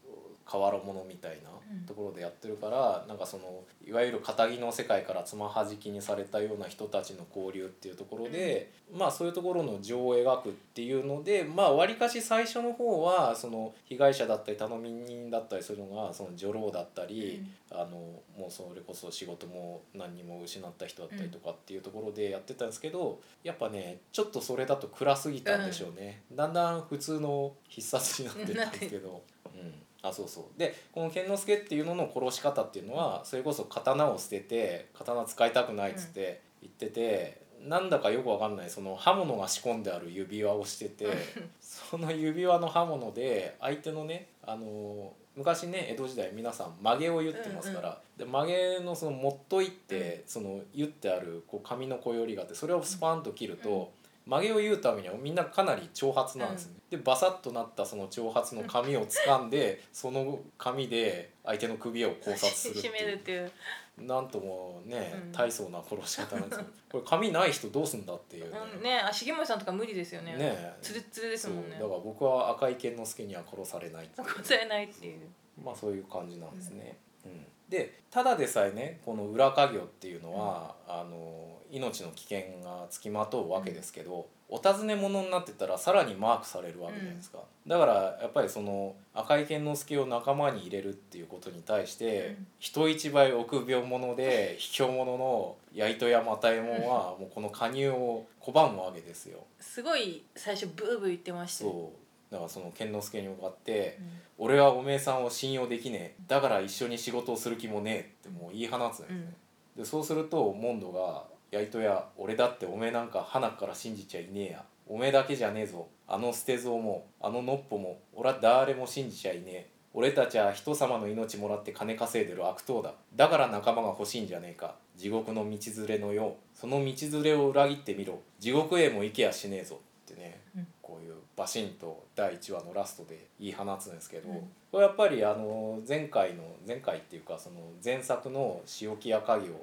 [0.52, 1.86] 変わら者みたいなうん。
[1.86, 17.98] ところでやってるから、なんかそのいわゆる堅気の世界からつまはじきにされたような人たちの交流っていうところで、まあそういうところの情を描くっていうのでまあわりかし最初の方はその被害者だったり頼み人だったりするのがその女郎だったり、あの
[18.38, 29.22] もうそれこそ仕事も何にも失った人だったりとかっていうところでやってたんですけどやっぱねちょっとそれだと暗すぎたんでしょうね、だんだん普通の必殺になってったんですけど。
[29.56, 30.60] うんあそうそう。
[30.60, 38.70] でこの健之助っていうのの殺し方っていうのはそれこそ刀を捨てて刀使いたくないっつって言ってて、なんだかよくわかんない。
[38.70, 41.08] その刃物が仕込んである指輪をしてて
[41.60, 53.92] その指輪の刃物で相手のねあの昔ね江戸時代皆さん曲げを言ってますから、で曲げのそのもっといって、その言ってあるこう紙の小よりがあってそれをスパンと切ると。
[54.30, 62.94] 曲げを言うためにはみんなかなり長髪なんですね、でバサッとなったその長髪の髪を掴んで その髪で相手の首を考察するっていう。
[63.10, 63.52] るっていう、
[63.98, 65.32] なんともね、うん。
[65.32, 66.66] 大層な殺し方なんですよ。
[66.92, 68.60] これ髪ない人どうすんだっていうね。
[68.76, 70.36] うん、ねあ重森さんとか無理ですよね。
[70.36, 71.80] ねつるっつるですもんね。
[71.80, 75.28] だから僕は赤井健之助には殺されない殺されないっていう。
[75.64, 92.48] まあそういう感じなんですね、うんでただでさえねこの裏稼業っていうのは、あの命の危険がつきまとうわけですけど、お尋ね者になってたらさらにマークされるわけじゃないですか、だからやっぱりその赤井健之助を仲間に入れるっていうことに対して、うん。
[92.58, 99.46] 人一倍臆病者で卑怯者の矢糸や又右衛門はもうこの加入を拒むわけですよ。
[99.60, 101.72] すごい最初ブーブー言ってましたよ。
[101.72, 101.99] そう
[102.32, 104.06] だからその健之助に向かってうん
[104.46, 106.24] 「俺はおめえさんを信用できねえ。
[106.28, 109.34] だから一緒に仕事をする気もねえ」ってもう言い放つんですね。
[109.78, 114.66] でそうするとモンドが「やいとや俺だっておめえなんか花から信じちゃいねえや。
[114.88, 115.88] おめえだけじゃねえぞ。
[116.08, 119.70] あの捨て蔵もあののっぽも俺は誰も信じちゃいねえ。
[119.94, 122.94] 俺たちは人様の命もらって金稼いでる悪党だ。
[123.16, 124.76] だから仲間が欲しいんじゃねえか。
[124.96, 126.58] 地獄の道連れのよう。
[126.58, 128.20] その道連れを裏切ってみろ。
[128.40, 129.80] 地獄へも行けやしねえぞ」
[130.12, 130.68] ってね、うん。
[130.82, 134.36] こういうバシンと第1話のラストで言い放つんですけど、うん。
[134.74, 139.54] これやっぱりあの前回の前回っていうかその前作の「仕置きや家業」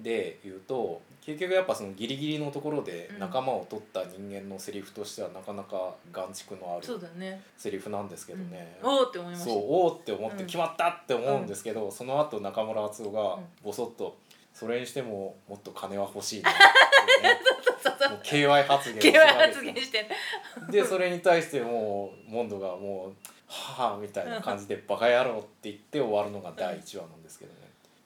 [0.00, 3.18] で言うと結局やっぱそのギリギリのところでうん。
[3.20, 8.76] 仲間を取った人間のセリフとしてはなかなか眼蓄のあるセリフなんですけどね。
[8.82, 8.88] うん。
[8.88, 9.50] おおって思いました。
[9.50, 10.46] そうおおって思ってうん。
[10.46, 13.44] 決まったって思うんですけど、その後中村敦夫がうん。
[13.62, 14.16] ボソッと
[14.52, 17.40] 「それにしてももっと金は欲しいな」ってね
[18.08, 18.18] そう。
[18.22, 19.62] KY 発言をす敬愛るわけですよ。
[19.62, 20.08] 発言して
[20.70, 23.12] でそれに対してもうモンドがもう
[23.46, 27.58] 「はあ」みたいな感じで「バカ野郎」って言って終わるのが第1話なんですけどね。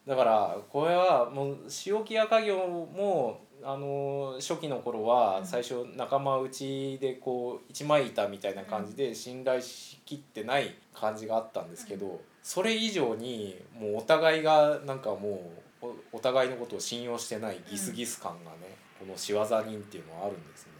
[0.07, 15.51] だからこれはもう塩木屋家業もあの初期の頃はうん最初仲間内でこう一枚板みたいな感じで信頼しきってない感じがあったんですけどそれ以上にもうお互いがなんかも
[15.83, 20.73] うおお互いのことを信用してないギスギス感がねこの仕業人っていうのはあるんですね。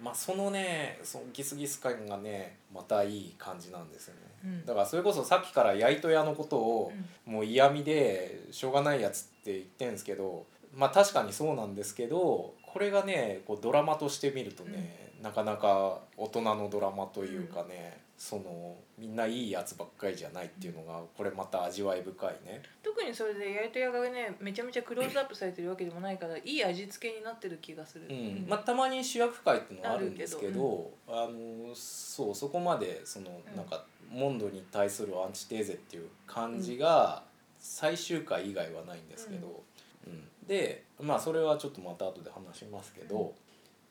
[0.00, 4.20] うん、まあそのねそのギスギス感がねまたいい感じなんですよね。
[4.44, 6.92] うんだからそれこそさっきからやいと屋のことを
[7.24, 22.60] もう嫌味でしょうがないやつって言ってんですけどまあ確かにそうなんですけどこれがねこうドラマとして見るとね、なかなか大人のドラマというかね、そのみんないいやつばっかりじゃないっていうのがこれまた味わい深いね。
[22.82, 28.46] 特にそれでやりとやがねめちゃめちゃクローズアップされてるわけでもないからいい味付けになってる気がする、うん。
[28.48, 33.56] まあ、たまに主役会っていうのはあるんですけどあのそうそこまでそのうん。
[33.56, 37.22] なんかモンドに対するアンチテーゼっていう感じが
[37.60, 39.62] 最終回以外はないんですけど、
[40.06, 40.28] うん。
[40.48, 43.32] でまあそれはちょっとまた後で話しますけど、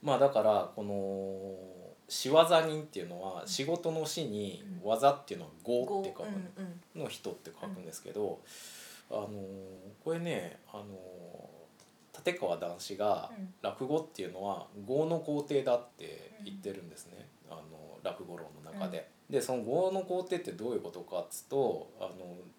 [0.01, 1.76] まあだからこの
[2.09, 6.27] 仕業人っていうのは仕事の死に技っていうのは「業」って書く
[6.95, 7.07] の。
[7.09, 8.41] 人って書くんですけど、
[9.11, 9.29] あの
[10.03, 11.49] これねあの
[12.25, 13.53] 立川談志がうん。
[13.61, 19.09] 落語っていうのは業の工程だって言ってるんですね、あの落語論の中で。
[19.29, 22.09] でその業の工程ってどういうことかっつうとあの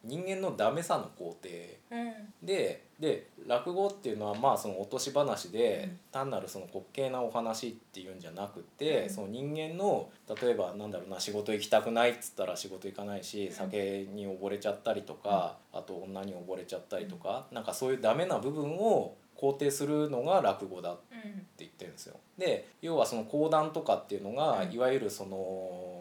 [0.04, 1.48] 人間のダメさの工程
[1.90, 2.46] うん。
[2.46, 5.98] でで落語っていうのはまあその落とし話で、うん。
[6.12, 9.10] 単なるその滑稽なお話っていうんじゃなくて、うん。
[9.10, 10.10] その人間の
[10.42, 13.52] 例えばなんだろうな仕事行きたくないっつったら仕事行かないし、ん。
[13.52, 22.16] 酒に溺れちゃったりとか、あと女に溺れちゃったりとか、なんかそういうダメな部分を肯定するのが落語だってうん言ってるんですよ。
[22.36, 24.72] で要はその講談とかっていうのが、うん。
[24.72, 25.97] いわゆるその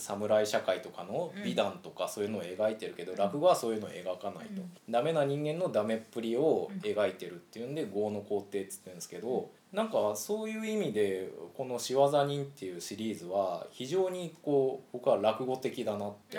[0.00, 3.18] 侍社会とかの美談とかそういうのを描いてるけど、うん。
[3.18, 16.38] 落語はそういうのを描かないと、ダメな人間のダメっぷりを描いてるっていうんで「業の工程」っつってるんですけど、なんかそういう意味でこの「仕業人」っていうシリーズは非常にこう僕は落語的だなって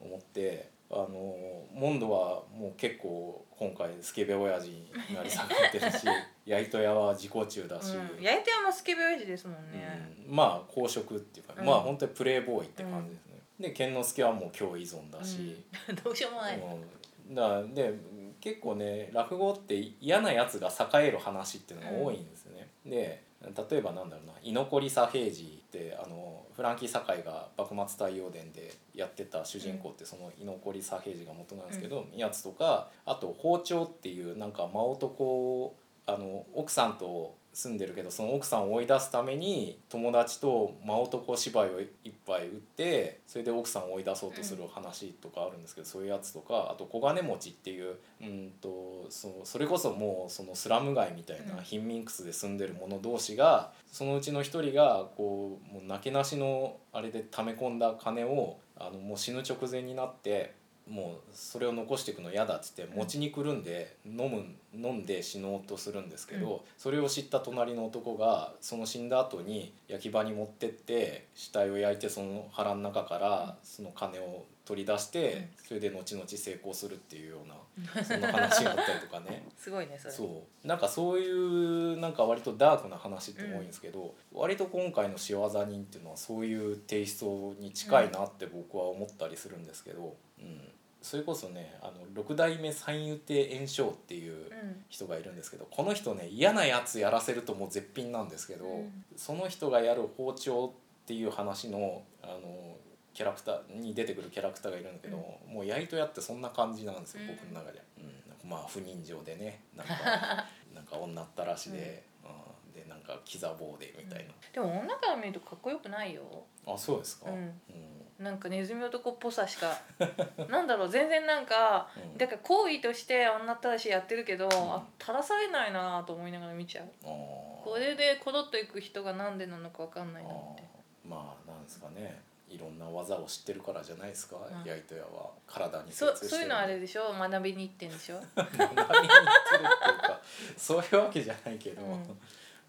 [0.00, 0.72] 思って。
[0.94, 1.34] あの
[1.72, 6.04] モンドはもう結構今回スケベ親父になり下がってるし
[6.44, 10.34] やいとやは自己中だし、うん、やり手はもうスケベ親父ですもんね、うん。
[10.36, 11.66] まあ公職っていうか、うん。
[11.66, 15.64] まあ本当にプレーボーイって感じですね、で健之助はもう今日依存だし、
[16.02, 17.34] どうしようもない、うん。
[17.34, 17.94] だで
[18.40, 23.22] 結構ね落語って嫌なやつが栄える話っていうのが多いんですね、で
[23.70, 24.32] 例えばなんだろうな。
[24.42, 35.74] 居残り左平次ってあのフランキー堺が幕末太陽伝でやってた主人公ってその居残り左平次が元なんですけど、やつとかあと包丁っていうなんか真男
[36.06, 51.62] あの奥さんと住んでるけどその奥さんを追い出すために友達と真男芝居を一杯打ってそれで奥さんを追い出そうとする話とかあるんですけど、そういうやつとかあと小金持ちっていううんとそそれこそもうそのスラム街みたいなうん。
[51.62, 60.54] 貧民窟で住んでる者同士がそのうちの一人がこうもうなけなしのあれで溜め込んだ金をあのもう死ぬ直前になって
[60.88, 79.46] もうそれを残していくの嫌だっつって持ちに来るんで飲む飲んで死のうとするんですけど、うそれを知った隣の男がその死んだ後に焼き場に持ってって死体を焼いてその腹の中からその金を取り出して、それで後々成功するっていうようなそんな話があったりとかね。
[79.58, 80.14] すごいねそれ。
[80.14, 80.66] そう。
[80.66, 94.84] なんかそういうなんか割とダークな話って多いんですけど、割と今回の仕業人っていうのはそういうテイストに近いなって僕は思ったりするんですけど、うんそれこそねあの六代目三遊亭圓生っていううん。
[94.88, 99.04] 人がいるんですけどこの人ね嫌なやつやらせるともう絶品なんですけど、うん。
[99.16, 102.76] その人がやる包丁っていう話のあの
[103.14, 107.28] キャラクターに出てくるキャラクターがいるんだけど、もうやいとやってそんな感じなんですよ、うん。
[107.28, 109.94] 僕の中で、うん、まあ不人情でねなんか
[110.74, 112.72] なんか女ったらしで、うん。
[112.72, 116.22] でなんかキザ棒でみたいでも女から見るとかっこよくないよ。
[116.66, 117.36] な、あそうですか、うん。
[117.36, 119.76] うんなんかネズミ男っぽさしか
[120.48, 122.18] なんだろう全然なんかうん。
[122.18, 124.50] だから行為として女ったらしやってるけど、ん。
[124.50, 126.86] あ垂らされないなと思いながら見ちゃう。
[127.02, 131.08] これでコロッといく人がなんでなのかわかんないなっあてー。
[131.08, 132.20] まあなんですかね。
[132.48, 134.68] いろんな技を知ってるからじゃないですか、ん。
[134.68, 135.30] やいとやは。
[135.46, 137.10] 体に精そそういうのあれでしょ？
[137.14, 138.20] 学びに行ってんでしょ？
[138.36, 140.20] 学びに行ってるっていうか。
[140.58, 142.20] そういうわけじゃないけど、うん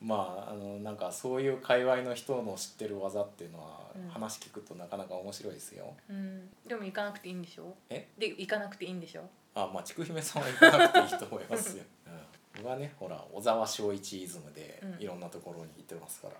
[0.03, 5.93] まああのなんかそういう界隈の人の知ってる技っていうのは、うん話聞くとなかなか面白いですよ。
[6.09, 6.49] うん。
[6.67, 7.75] でも行かなくていいんでしょ？
[7.91, 8.07] え？
[8.17, 9.21] で行かなくていいんでしょ？
[9.53, 11.83] あまあ筑姫さんは行かなくていいと思いますよ。
[12.07, 15.01] うん、僕はねほら小沢昭一イズムでうん。
[15.01, 16.33] いろんなところに行ってますから。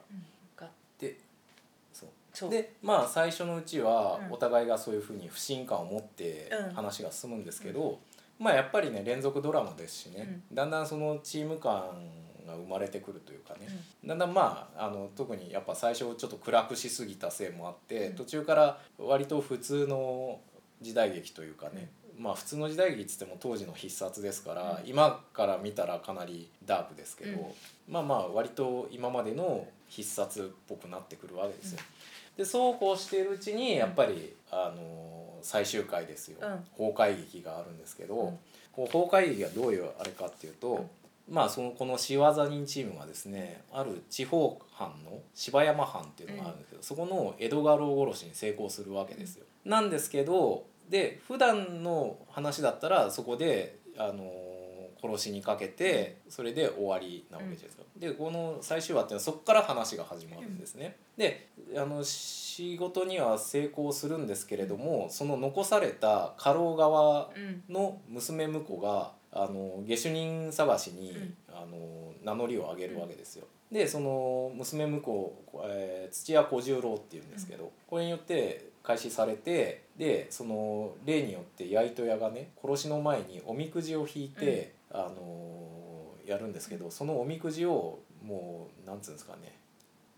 [0.55, 1.15] かで
[1.93, 2.09] そう。
[2.33, 2.49] そう。
[2.49, 4.33] でまあ最初のうちはうん。
[4.33, 6.73] お互いがそういうふうに不信感を持ってうん。
[6.73, 7.99] 話が進むんですけど、
[8.39, 11.83] まあやっぱりね連続ドラマですしね、だんだんそのチーム感
[12.45, 13.67] が生まれてくるというかね、
[14.05, 18.15] だんだんまああの特にやっぱ最初ちょっと暗くしすぎたせいもあって、うん。
[18.15, 20.39] 途中から割と普通の
[20.81, 24.89] 時代劇というかね、まあ普通の時代劇っつっても当時の必殺ですから、うん。
[24.89, 27.93] 今から見たらかなりダークですけど、うん。
[27.93, 31.79] まあまあ割と今までの必殺っぽくなってくるわけですよ。
[32.37, 36.65] でそうこうしているうちにやっぱり、あの最終回ですよ、うん。
[36.87, 38.39] 崩壊劇があるんですけど、うん。
[38.71, 40.89] こう崩壊劇がどういうあれかっていうと、
[41.29, 49.45] まあそのこの仕業人チームがですねある地方藩の柴山藩っていうのがあるんですけど、そこの江戸家老殺しに成功するわけですよ。
[49.65, 54.31] なんですけどで普段の話だったらそこであの
[55.01, 57.83] 殺しにかけてそれで終わりなわけですよ。
[57.97, 60.97] でこの最終話っていうのはそこから話が始まるんですね。
[61.17, 71.33] であの仕事には成功するんですけれどもその残された家老側うんの娘婿があの下手人探しに、うん。
[71.55, 73.45] あの名乗りを上げるわけですよ。
[73.71, 75.33] でその娘婿、
[75.65, 89.53] えー土屋小十郎っていうんですけど、これによって開始されてでその例によってやいとやがね殺しの前におみくじを引いて、あのやるんですけどそのおみくじをもうなんつうんですかね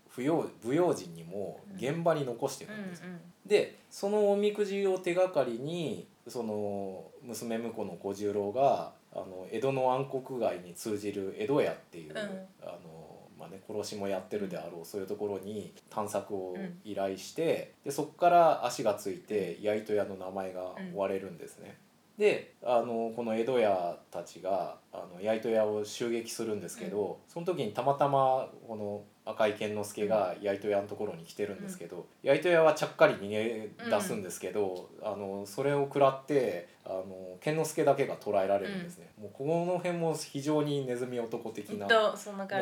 [0.08, 3.06] 不用不用心にも現場に残してるうんんですよ。
[3.46, 12.18] でそのおみくじを手がかりにその娘婿の小十郎があの江戸の暗黒街に通じる江戸屋っていう、うん。
[12.62, 13.06] あの
[13.38, 20.96] まあね、殺しもやってるであろうそういうところに探索をうん依頼して、でそこから足がついてやいと屋の名前がうん。
[20.96, 21.76] 割れるんですね。
[22.18, 41.86] であのこの江戸屋たちがあのやいと屋を襲撃するんですけど、その時にたまたまこの赤井健之助がやいと屋のところに来てるんですけど、やいと屋はちゃっかり逃げ出すんですけど、あのそれを食らってあの健之助だけが捕らえられるんですね、もうこの辺も非常にネズミ男的うんな、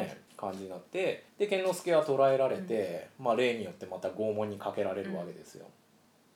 [0.01, 5.67] ね、感じになってで健之助は捕らえられて、まあ、例によってまた拷問にかけられるわけですよ。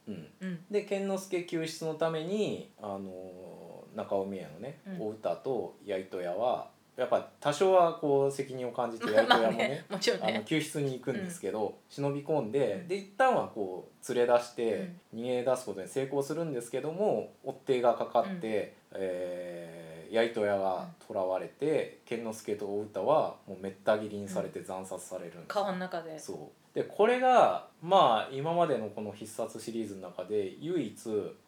[0.08, 0.26] うん。
[0.40, 0.58] うん。
[0.70, 5.02] で健之助救出のためにあの中尾宮のね、うん。
[5.02, 9.84] お歌とやいとやはやっぱ多少はこう責任を感じてやいとやも ね。
[9.88, 10.42] あのね。
[10.44, 25.44] 救出に行くんですけど、忍び込んでで一旦はこう連れ出して逃げ出すことに成功するんですけども追っ手がかかって、えーやいとやが囚われて健之助とお歌はもうめった切りにされて惨殺されるんですよ。
[25.48, 26.18] 川の中で。
[26.18, 26.36] そう
[26.78, 30.96] でこれがまあ今までのこの必殺シリーズの中で唯一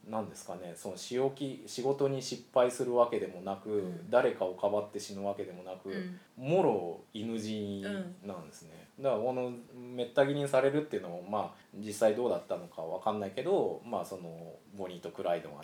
[0.08, 4.10] なんですかねその仕置き仕事に失敗するわけでもなく、ん。
[4.10, 6.48] 誰かをかばって死ぬわけでもなく、うん。
[6.48, 7.80] もろ犬死
[8.26, 15.60] なんですね、だからこのめった切りにされるっていうのもまあ実際どうだったのかわかんないけどまあそのボニーとクライドがね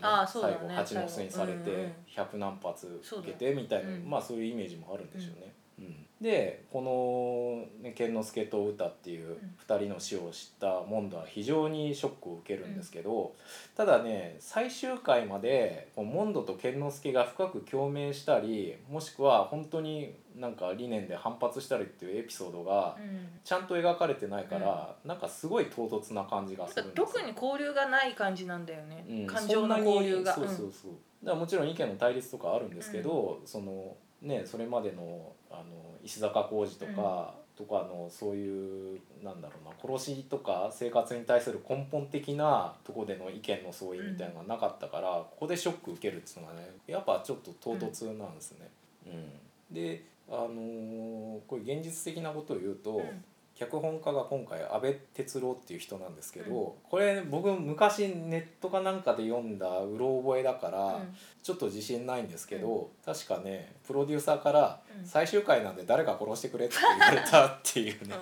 [0.47, 0.61] ね。
[0.61, 1.93] 最後蜂の巣にされて最後うんうん。
[2.07, 4.09] 100何発受けてみたいな、うん。
[4.09, 5.53] まあそういうイメージもあるんでしょうね。
[5.81, 9.37] うん、でこの、ね、健之助と歌っていう
[9.69, 13.35] 2人の死を知ったモンドは非常にショックを受けるんですけど、
[13.77, 23.29] ただね最終回までモンドと健之助が深く共鳴したりもしくは本当になんか理念で反発したりっていうエピソードがうん。
[23.45, 27.07] ちゃんと描かれてないから、なんかすごい唐突な感じがするんですよ。
[27.07, 29.27] 特に交流がない感じなんだよね、うん。
[29.27, 30.35] 感情の交流が。
[30.35, 35.65] そそうそうそう、だからもちろん意見の対立とかあるんですけど、そのねそれまでのあの
[36.03, 48.69] 石坂浩二とか、とかのそういうなんだろうな殺しとか生活に対する根本的なとこでの意見の相違みたいなのがなかったから、ここでショック受けるっていうのがねやっぱちょっと唐突なんですね。
[49.07, 49.75] うん。
[49.75, 53.25] であのーこれ現実的なことを言うと、うん
[53.59, 56.73] 脚本家が今回阿部哲郎っていう人なんですけど、うん。
[56.91, 61.17] これ僕昔ネットかなんかで読んだうろ覚えだから、うん。
[61.43, 65.07] ちょっと自信ないんですけど、確かねプロデューサーから「うん。
[65.07, 68.15] 最終回なんで誰か殺してくれ」って言われたっていうね、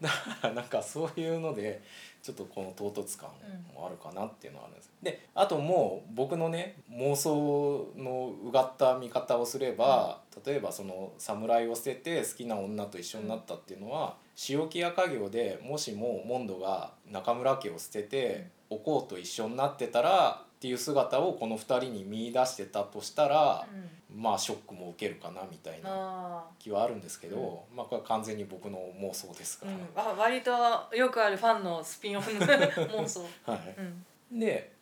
[0.00, 0.06] うん。
[0.06, 1.82] だからなんかそういうので
[2.22, 3.30] ちょっとこの唐突感
[3.74, 4.90] もあるかなっていうのはあるんです。
[5.02, 23.66] であともう僕のね妄想のうがった見方をすれば、例えばその侍を捨てて好きな女と一緒になったっていうのは、仕置きや家業でもしもモンドが中村家を捨てておこうと一緒になってたらっていう姿をこの2人に見出してたとしたら、
[24.16, 30.04] まあショックも受けるかなみたいなあ気はあるんですけど、まあこれは完全に僕の妄想ですーから。
[30.04, 33.74] うん、あ割とよくあるファンのスピンオフの 妄想、はい。
[34.30, 34.38] うん。
[34.38, 34.72] で、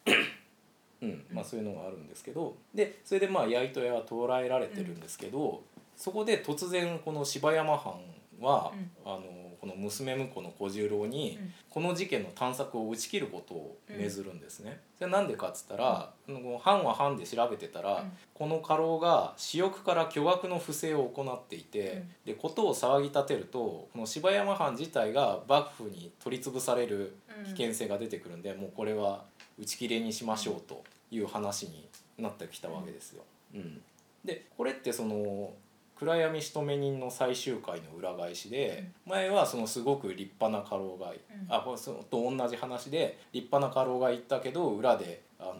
[1.02, 1.26] うん。
[1.30, 5.62] まあ、そういうのがあるんですけどでそれでまあやいとやは捉えられてるんですけど、
[5.96, 7.94] そこで突然この柴山藩
[8.40, 8.72] は、
[9.04, 11.52] あのこの娘婿の小十郎に、うん。
[11.70, 14.80] この事件の探索を打ち切ることを命ずるんですね。
[14.98, 18.12] それなんでかっつったら、この藩は藩で調べてたら、うん。
[18.34, 29.24] この家老が私欲から巨額の不正を行っていて、でことを騒ぎ立てるとこの柴山藩自体が幕府に取り潰される危険性が出てくるんで、もうこれは
[29.60, 31.88] 打ち切れにしましょうという話に
[32.18, 33.22] なってきたわけですよ。
[33.54, 33.80] うん、
[34.24, 35.52] でこれってその
[36.00, 41.12] 暗闇仕留め人の最終回の裏返しで、前はそのすごく立派な家老が、
[41.48, 45.54] あこれそのと同じ話で立派な家老がいたけど裏であの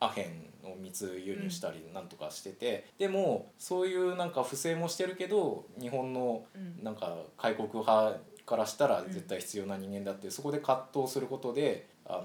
[0.00, 0.22] アヘ
[0.64, 6.84] ンを密輸入したりなんとかしてて、でもそういうなんか不正もしてるけど日本のうん。
[6.84, 8.16] なんか開国派
[8.46, 12.24] からしたら絶対必要な人間だって、そこで葛藤することであの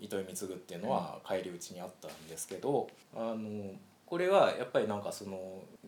[0.00, 3.72] 糸井貢っていうのは返り討ちにあったんですけど、あの
[4.08, 5.38] これはやっぱりなんかその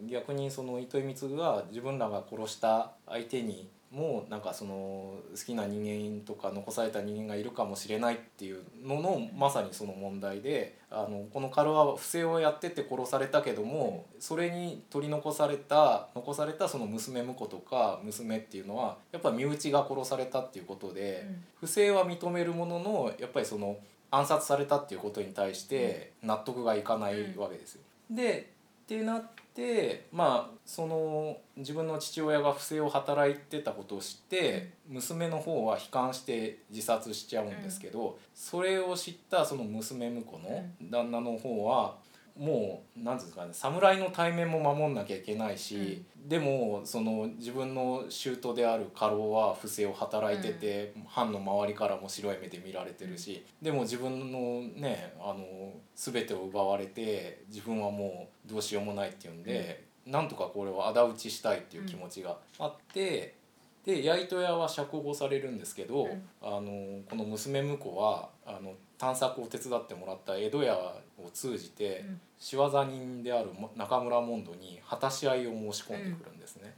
[0.06, 21.26] 逆にその糸井貢が自分らが殺した相手にもなんかその好きな人間とか残された人間がいるかもしれないっていうののまさにその問題であのこのカルは不正をやってて殺されたけどもそれに取り残された残されたその娘婿とか娘っていうのはやっぱ身内が殺されたっていうことで
[21.58, 23.78] 不正は認めるもののやっぱりその
[24.10, 27.82] 暗殺されたっていうことに対して納得がいかないわけですよ。
[28.10, 28.50] で
[28.84, 29.22] ってなっ
[29.54, 41.96] てまあその自分の父親が不正を働いてたことを知って娘の方は悲観して自殺しちゃうんですけど、それを知ったその娘婿の旦那の方は
[42.38, 63.38] もう何ですかね侍の対面も守んなきゃいけないし、でもその自分の舅である家老は不正を働いてて、藩の周りからも白い目で見られてるし、でも自分のねあの全てを奪われて自分はもうどうしようもないっていうんで、なんとかこれを仇討ちしたいっていう気持ちがあって。
[63.82, 66.22] でやいとやは釈放されるんですけど、うん。
[66.42, 72.20] あのこの娘婿はあの探索を手伝ってもらった江戸屋を通じて、うん。
[72.38, 76.74] 仕業人である中村モンドに果たし合いを申し込んでくるんですね。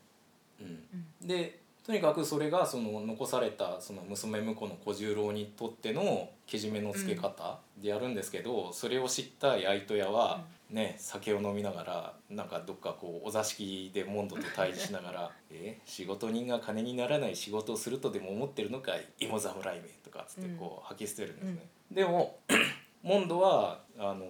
[0.60, 1.26] うん。
[1.26, 19.04] でとにかくそれがその残されたその娘婿の小十郎にとってのけじめのつけ方でやるんですけど、それを知ったやいとやは、ね、酒を飲みながらなんかどっかこうお座敷でモンドと対峙しながら「え仕事人が金にならない仕事をするとでも思ってるのかい？
[19.18, 21.68] 芋侍め」とかっつってこう吐き捨てるんですね。
[21.94, 22.38] でも
[23.02, 24.26] モンドはあの、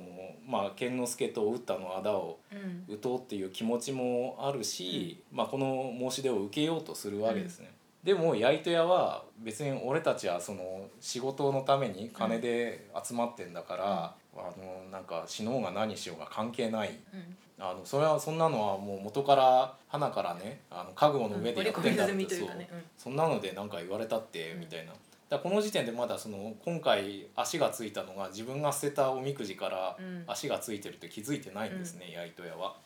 [0.46, 2.94] まあ、健之助と打ったの仇をうん。
[2.94, 7.70] 打とうっていう気持ちもあるし、まあ、この申し出を受けようとするわけですね。
[8.02, 16.98] でもやいとやは別に俺たちはその仕事のために金で集まってんだから、あのなんか死のうが何しようが関係ない。
[17.14, 17.36] うん。
[17.60, 22.46] あのそれはそんなのはもう元から花からねあの覚悟の上でやってんだって、そ
[22.98, 24.92] そんなので何か言われたってみたいな。
[25.32, 30.24] だこの時点でまだその今回足がついたのが自分が捨てたおみくじからうん。
[30.26, 32.76] 足がついてるって気づいてないんですね、やいとやは。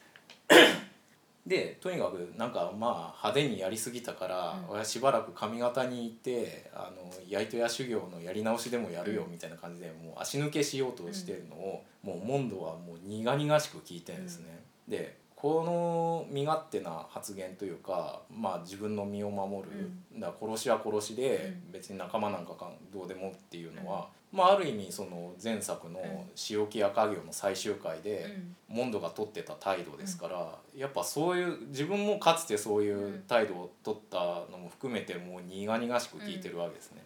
[1.45, 4.85] でとにかくなんかまあ派手にやりすぎたから、うん。
[4.85, 14.63] しばらく上方に行ってあのやいとや修行のやり直しでもやるよみたいな感じでもう足抜けしようとしてるのを、もうモンドはもう苦々しく聞いてるんですね。
[14.87, 15.17] で
[15.47, 21.73] この身勝手な発言というか、まあ、自分の身を守る、だから殺しは殺しでうん。
[21.73, 26.01] 別に仲間なんかかどうでもっていうのは、まあ、ある意味その前作の
[26.35, 28.25] 「仕置きや家業」の最終回で、
[28.69, 28.77] うん。
[28.77, 34.19] モンドが取ってた態度ですから、やっぱそういう自分もかつてそういう態度を取った
[34.51, 37.05] のも含めてもう苦々しく聞いてるわけですね。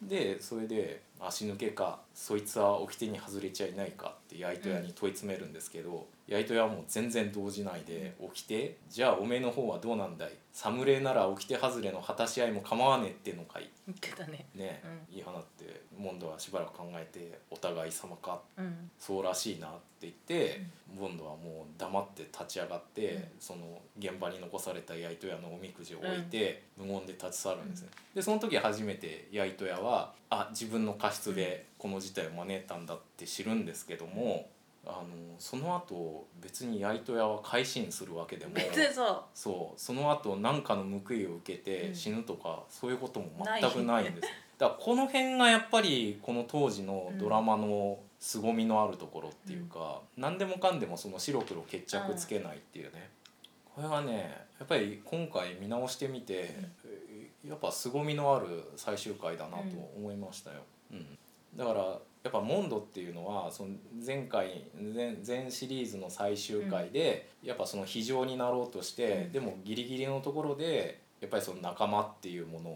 [0.00, 10.32] でそれで足抜けかそいつは掟に外れちゃいないかってやいとやに問い詰めるんですけど、やいとやはもう全然動じないで掟じゃあおめえの方はどうなんだい？
[10.52, 13.68] 侍なら掟外れの果たし合いも構わねえってのかい？
[13.86, 14.46] 言ってたね。
[14.54, 18.40] ね、言い放ってモンドはしばらく考えてお互い様か？
[18.56, 18.90] うん。
[18.98, 20.62] そうらしいなって言って、
[20.98, 23.24] ボンドはもう黙って立ち上がって、うん。
[23.40, 27.88] その現場に残されたやいとやのおみくじを置いて、無言で立ち去るんですね。
[28.14, 34.48] でその時初めてやいとやはあ自分の過失でこの事態を招いたんだって知るんですけども、
[34.84, 41.94] あのその後別にやいとやは改心するわけでも別にそそうその後何かの報いを受けてうん。
[41.94, 43.30] 死ぬとか、そういうことも
[43.60, 44.28] 全くないんです。
[44.58, 53.10] だからこの辺がやっぱりこの当時のドラマの凄みのあるところっていうか、何でもかんでもその白黒決着つけないっていうね、
[53.74, 56.54] これはねやっぱり今回見直してみて、
[57.48, 59.64] やっぱ凄みのある最終回だなと
[59.96, 60.56] 思いましたよ。
[60.92, 61.18] うん。
[61.56, 63.70] だからやっぱモンドっていうのはその
[64.04, 64.64] 前回
[64.94, 69.32] 前前シリーズの最終回で、やっぱその非常になろうとして、うん。
[69.32, 72.70] でもギリギリのところでやっぱりその仲間っていうもの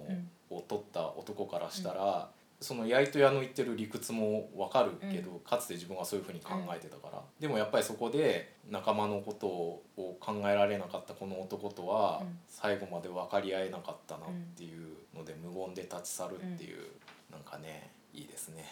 [0.50, 2.28] を,、取った男からしたら、
[2.60, 9.82] そのやいとやの言ってる理屈もわかるけど、かつて自分はそういうふうに考えてたから、でもやっぱりそこで仲間のことを
[10.18, 12.38] 考えられなかったこの男とはうん。
[12.48, 16.78] 最後まで分かり合えなかったなっていうので無言で立ち去るっていう、
[17.30, 18.64] なんかねいいですね。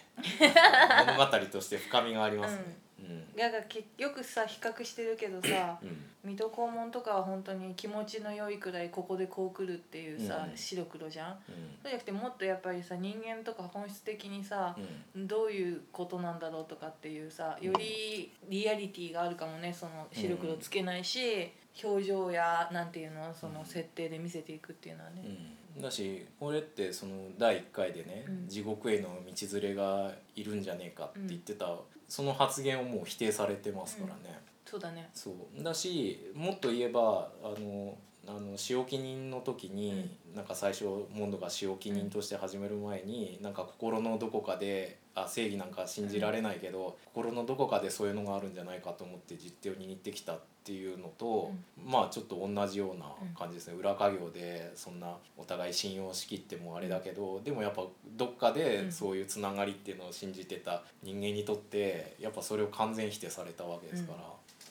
[1.06, 2.76] 物語として深みがありますね。
[3.00, 3.36] うん。
[3.36, 6.06] だから結局さ比較してるけどさうん。
[6.24, 10.56] 水戸黄門とかは本当に気持ちの良いくらいここでこう来るっていうさ、うん。
[10.56, 11.32] 白黒じゃん？
[11.32, 11.36] うん。
[11.36, 11.44] そう
[11.84, 14.74] じゃなくてもっとやっぱりさ人間とか本質的にさ、
[15.14, 15.28] うん。
[15.28, 21.52] どういうことなんだろうとかっていうさよりリアリティがあるかもねその白黒つけないし、
[21.84, 25.36] 表情やなんていうのその設定で見せていくっていうのはね、うん、
[25.80, 28.48] だしこれってその第1回でね、うん。
[28.48, 31.76] 地獄への道連れがいるんじゃねえかって言ってた、
[32.08, 34.40] その発言をもう否定されてますからね。
[34.64, 35.10] そうだね。
[35.12, 35.62] そう。
[35.62, 37.96] だしもっと言えばあの
[38.26, 51.52] あの仕置き人の時に、なんか最初モンドが仕置き人として始める前に、なんか心のどこかであ正義なんか信じられないけど、心のどこかでそういうのがあるんじゃないかと思って実手を握ってきたっていうのと、
[51.84, 57.84] まあちょっと同じような感じですね、裏稼業でそんなお互い信用しきってもあれだけど、でもやっぱ
[58.16, 64.18] どっかでそういうつながりっていうのを信じてた人間にとってやっぱそれを完全否定されたわけですから。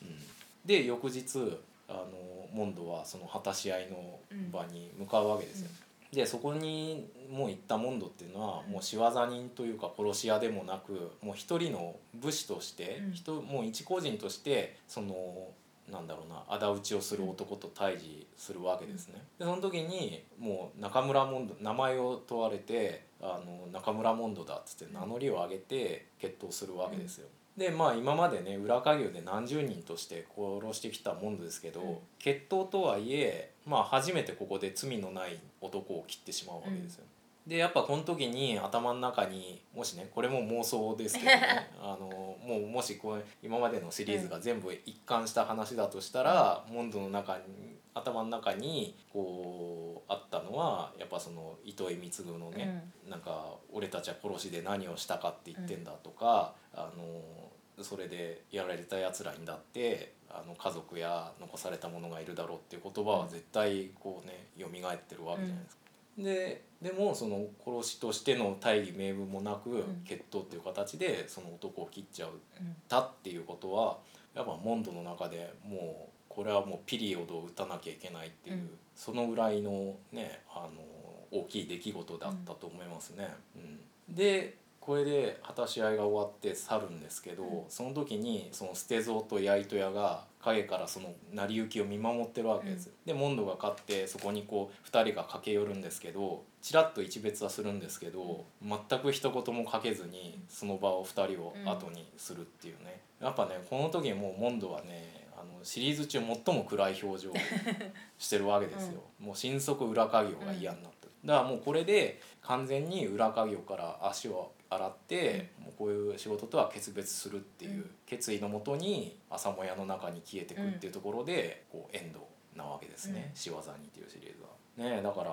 [0.02, 0.18] うん。
[0.66, 2.08] で翌日あの
[2.52, 4.20] モンドはその果たし合いの
[4.52, 5.70] 場に向かうわけですよ。
[6.12, 13.12] でそこにもう行ったモンドっていうのはもう仕業人というか殺し屋でもなくもう一人の武士として、うん。
[13.14, 15.50] 人もう一個人としてその
[15.92, 19.22] なんだろうな仇討ちをする男と対峙するわけですね。
[19.38, 27.28] でその時にもう中村モンド名前を問われてあの中村モンドだっつって名乗りを上げて決闘するわけですよ。
[27.58, 37.04] でまあ今までね裏稼業で何十人として殺してきたモンドですけど、うん決闘とはいえまあ初めてここで罪のない男を切ってしまうわけですよ。
[37.46, 65.83] でやっぱこの時に頭の中にもしねこれも妄想ですけどね あのもうもしこう今までのシリーズが全部一貫した話だとしたら、モンドの中に頭の中にこうあったのはやっぱその糸井貢のね、なんか俺たちは殺しで何をしたかって言ってんだとか、あのそれでやられたやつらにだってあの家族や残された者がいるだろうっていう言葉は絶対こうね蘇ってるわけじゃないですか。
[66.18, 70.04] ででもその殺しとしての大義名分もなく、ん。
[70.06, 73.98] 決闘っていう形でその男を切っちゃううんたっていうことは
[74.36, 78.70] やっぱモンドの中でもうこれはもうピリオドを打たなきゃいけないっていう、うん。
[78.96, 83.30] そのぐらいのねあの大きい出来事だったと思いますね。
[83.56, 84.16] うん。
[84.16, 87.64] でこれで果たし合いが終わって去るんですけど、うん。
[87.70, 92.92] その時にその捨て蔵とやいとやが影からその成り行きを見守ってるわけです。
[93.06, 107.34] でモンドが勝ってそこにこう2人が駆け寄るんですけどちらっと一別はするんですけど全く一言もかけずにその場を2人を後にするっていうね、やっぱねこの時もうモンドはねあのシリーズ中最も暗い表情を
[108.18, 124.50] してるわけですよ、もう心底裏稼業が嫌になってる、だからもうこれで完全に裏稼業から足を洗って、もうこういう仕事とは決別するっていう決意のもとに朝もやの中に消えてくっていうところで、こうエンドなわけですね「仕業に」っていうシリーズは。
[124.78, 125.30] ねだから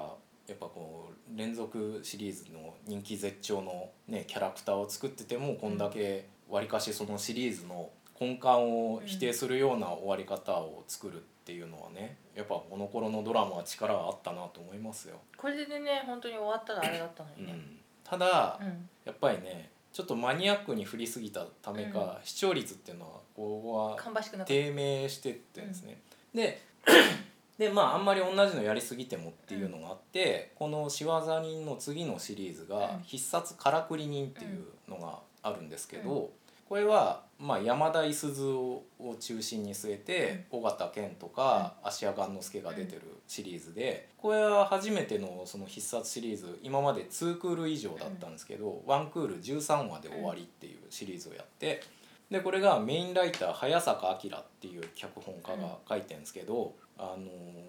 [0.46, 15.20] やっぱこう連続シリーズの人気絶頂の、ね、キャラクターを作っててもこんだけわりかしそのシリーズの根幹を否定するような終わり方を作るっていうのはねやっぱこの頃のドラマは力があったなと思いますよ。
[15.36, 17.52] これでね本当に終わったらあれだったのにね。
[17.52, 17.79] うん、
[18.10, 18.88] ただ、うん。
[19.04, 23.96] やっぱりねちょっとマニアックに振りすぎたためか、視聴率っていうのはここは
[24.44, 26.00] 低迷してってんですね。
[26.34, 26.60] で
[27.58, 36.30] でまああんまり同じのやりすぎてもっていうのがあって、この「仕業人」の次のシリーズがうん「必殺からくり人」っていうのがあるんですけど、う
[36.68, 51.82] これは、まあ、山田五十鈴をを中心に据えて尾形健とか芦屋雁之助が出てるシリーズでこれは初めてのその必殺シリーズ今まで2クール以上だったんですけど、1クール13話で終わりっていうシリーズをやって。
[52.30, 57.60] でこれがメインライター早坂明っていう脚本家が書いてるんですけど、あのー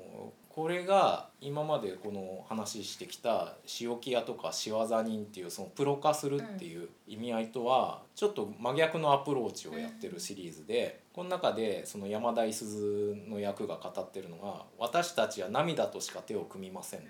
[0.54, 17.08] これが今までこの話してきた「仕置き屋」とか「仕業人」っていうそのプロ化するっていう意味合いとはちょっと真逆のアプローチをやってるシリーズで、この中でその山田五十鈴の役が語ってるのが「私たちは涙としか手を組みません」って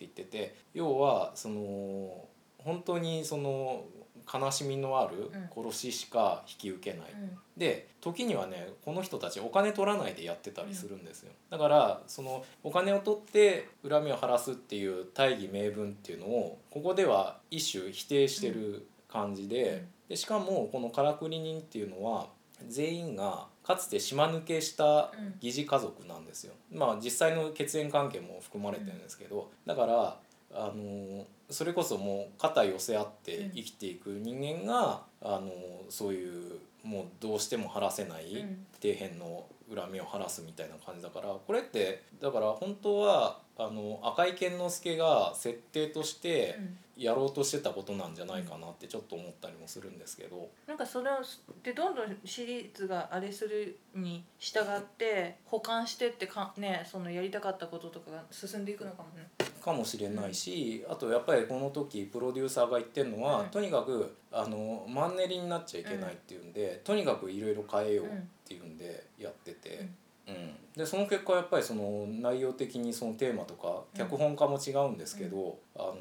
[0.00, 2.26] 言ってて要はその
[2.58, 3.84] 本当にその
[4.32, 7.38] 悲しみのある殺ししか引き受けない、うん。
[7.56, 19.88] で時にはねこの人たちお金取らないでやってたりするんですよ、だからそのお金を取って恨みを晴らすっていう大義名分っていうのをここでは一種否定してる感じで,、うん。
[20.08, 22.28] でしかもこのからくり人っていうのは
[22.68, 25.34] 全員がかつて島抜けしたうん。
[25.40, 26.54] 疑似家族なんですよ。
[26.72, 30.16] まあ実際の血縁関係も含まれてるんですけど、だから
[30.54, 35.50] あのそれこそもう肩寄せ合って生きていく人間が、あの
[35.88, 38.66] そういうもうどうしても晴らせないうん。
[38.80, 50.50] 底辺の恨みを晴らすみたいな感じだからこれってだから本当はあの赤井健之助が設定としてうんやろうとしてたことなんじゃないかなってちょっと思ったりもするんですけど。
[50.66, 51.14] なんかそれを
[51.62, 59.28] でどんどんシリーズがあれするに従って保管してってかねそのやりたかったこととかが進んでいくのかもね。
[59.62, 63.46] かもしれないし、あとやっぱりこの時プロデューサーが言ってるのは、うん。
[63.48, 68.10] とにかくあのマンネリになっちゃいけないっていうんで、とにかくいろいろ変えようっ
[68.44, 69.88] ていうんでやってて、
[70.26, 70.54] うん。
[70.76, 73.98] でその結果やっぱりその内容的にそのテーマとかうん。
[73.98, 75.92] 脚本家も違うんですけど、あのや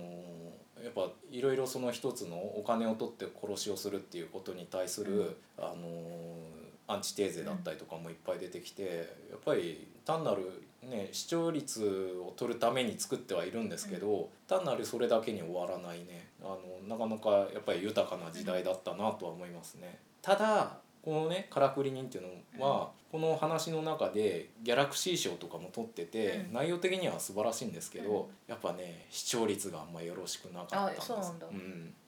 [0.92, 5.36] っぱいろいろその一つのお金を取って殺しをするっていうことに対する、うん。
[5.58, 8.84] あのアンチテーゼだったりとかもいっぱい出てきて、
[9.30, 16.28] やっぱり単なる、ね、視聴率を取るために作ってはいるんですけど、単なるそれだけに終わらないね。
[16.44, 16.58] あの
[16.90, 20.00] なかなかやっぱり豊かな時代だったなとは思いますね。
[20.22, 26.54] ただこのね「からくり人」っていうのは、この話の中でギャラクシー賞とかも取ってて、うん。
[26.54, 28.26] 内容的には素晴らしいんですけど、うん。
[28.48, 31.12] やっぱね視聴率があんまよろしくなかったんです。
[31.14, 31.40] うなん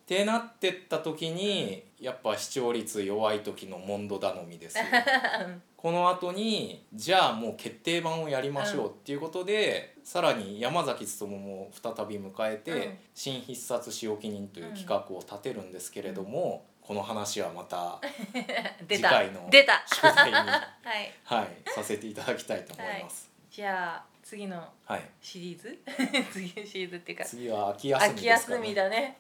[0.04, 4.84] ってなってった時に、やっぱ視聴率弱い時のモンド頼みですよ。
[5.76, 12.98] この後にじゃあもう決定版をやりましょうっていうことで、さらに山崎努も再び迎えて「うん。
[13.14, 18.00] 新必殺仕置き人」という企画を立てるんですけれども、この話はまた
[18.88, 19.84] 次回の出た。
[19.88, 20.62] 宿題に、 は
[21.02, 21.14] い。
[21.24, 23.32] はい、させていただきたいと思います。
[23.50, 25.80] じゃあ次のはい、シリーズ？
[26.34, 28.26] 次のシリーズっていうか次は秋休みね。
[28.28, 29.18] 休みだね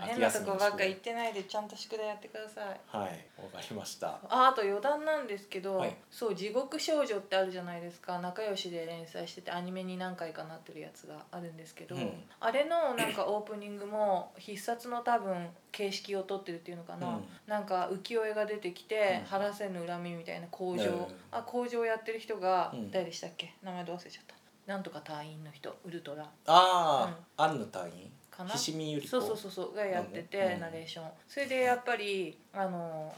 [0.00, 2.64] 変なとこばっか行ってないでちゃんと宿題やってください。
[2.86, 3.08] はい、
[3.42, 4.18] わかりました。
[4.28, 5.96] ああと余談なんですけど、はい。
[6.10, 8.18] そう「地獄少女」ってあるじゃないですか。
[8.18, 12.24] 仲良しで連載しててアニメに何回かなってるやつがあるんですけど、うん。
[12.40, 17.24] あれのなんかオープニングも必殺の多分形式をとってるっていうのかな、うん。
[17.46, 19.26] なんか浮世絵が出てきて、うん。
[19.26, 21.06] 晴らせぬ恨みみたいな工場、うん。
[21.30, 22.90] あ工場やってる人が、うん。
[22.90, 23.54] 誰でしたっけ？
[23.62, 24.34] 名前ど忘れちゃった。
[24.66, 25.76] なんとか隊員の人。
[25.84, 26.22] ウルトラ。
[26.46, 28.10] ああ、アンヌ隊員？
[28.36, 28.50] かな。
[28.50, 29.08] 菱見ゆり子。
[29.08, 30.60] そうそうそうそうがやってて、うん。
[30.60, 31.10] ナレーション。
[31.28, 33.14] それでやっぱりあの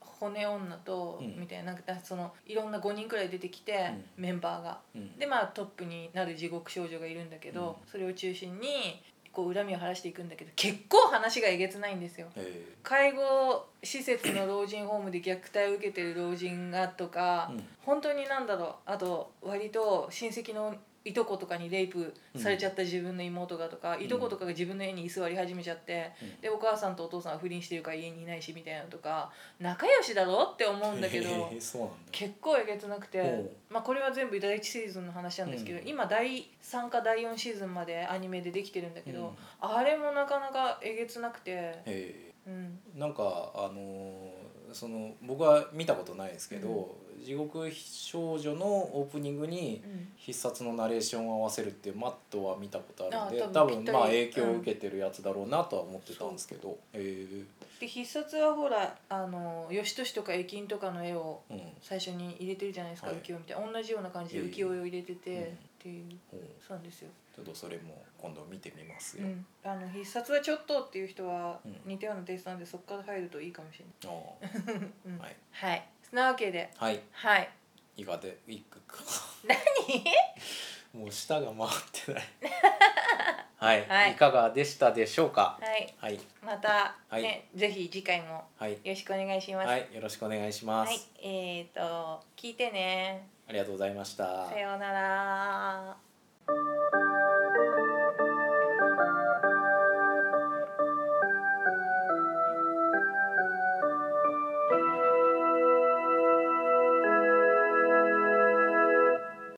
[0.00, 1.40] 骨女と、うん。
[1.40, 4.78] みたいななんかそのいろんな5人くらい出てきて、メンバーが。
[4.94, 5.18] うん。
[5.18, 7.90] でまあトップになる地獄少女がいるんだけど、うん。
[7.90, 9.02] それを中心に
[9.32, 12.28] こう恨みを晴らしていくんだけど結構話がえげつないんですよ。
[12.36, 12.64] え。
[12.82, 17.64] 介護施設の老人ホームで虐待を受けてる老人がとか、ーうん。
[17.82, 18.74] 本当になんだろう。
[18.86, 20.76] あと割と親戚の
[21.06, 26.40] いとことかにレイプされちゃった自分の妹がとか、いとことかが自分の家に居座り始めちゃって、うん。
[26.40, 29.30] でお母さんとお父さんは不倫してるから家にいないしみたいなのとか
[29.60, 35.88] 仲良しだろって思うんだけど へー結構えげつなくてまあ、これは全部第1シーズンの話なんですけど、うん。
[35.88, 39.36] 今第3か第4シーズンまでアニメでできてるんだけど、うん。
[39.60, 44.44] あれもなかなかえげつなくて、へうん、ーなんかあのー
[44.74, 50.04] その僕は見たことないですけど「地獄少女」のオープニングにうん。
[50.16, 57.44] 必殺のナレーションを合わせるっていうマットは見たことあるんであ多分まあ影響を受けてるやつだろうなとは思ってたんですけどへえ
[57.78, 61.60] で必殺はほらあの義俊とか駅員とかの絵をうん。
[61.82, 63.16] 最初に入れてるじゃないですか、はい。
[63.16, 65.42] 浮世絵みたいな同じような感じで浮世絵を入れてて、うん。
[65.42, 65.46] っ
[65.78, 66.18] ていう。
[66.66, 71.76] そうなんですよ、ちょっとそれも今度見てみますよ、うん、あの必殺はちょっとっていう人はうん。
[71.84, 74.12] 似たようなテイストなんでそこから入るといいかもしれあ
[74.72, 75.20] ない、 うん。
[75.20, 75.36] あはい。
[75.52, 76.70] はいなわけで。
[76.76, 77.00] はい。
[77.12, 77.48] はい。
[77.96, 78.98] いかでいくか。
[79.46, 79.56] 何？
[81.02, 82.22] もう舌が回ってない。
[83.56, 84.12] はい、はい。
[84.12, 85.58] い、かがでしたでしょうか？
[85.60, 85.94] はい。
[85.98, 86.20] はい。
[86.42, 87.22] またはい。
[87.22, 88.72] ね、ぜひ次回もはい。
[88.72, 89.66] よろしくお願いします。
[89.66, 89.88] はい。
[89.92, 93.28] よろしくお願いします、はい、えっ、ー、と聞いてね。
[93.48, 94.48] ありがとうございました。
[94.48, 95.96] さようなら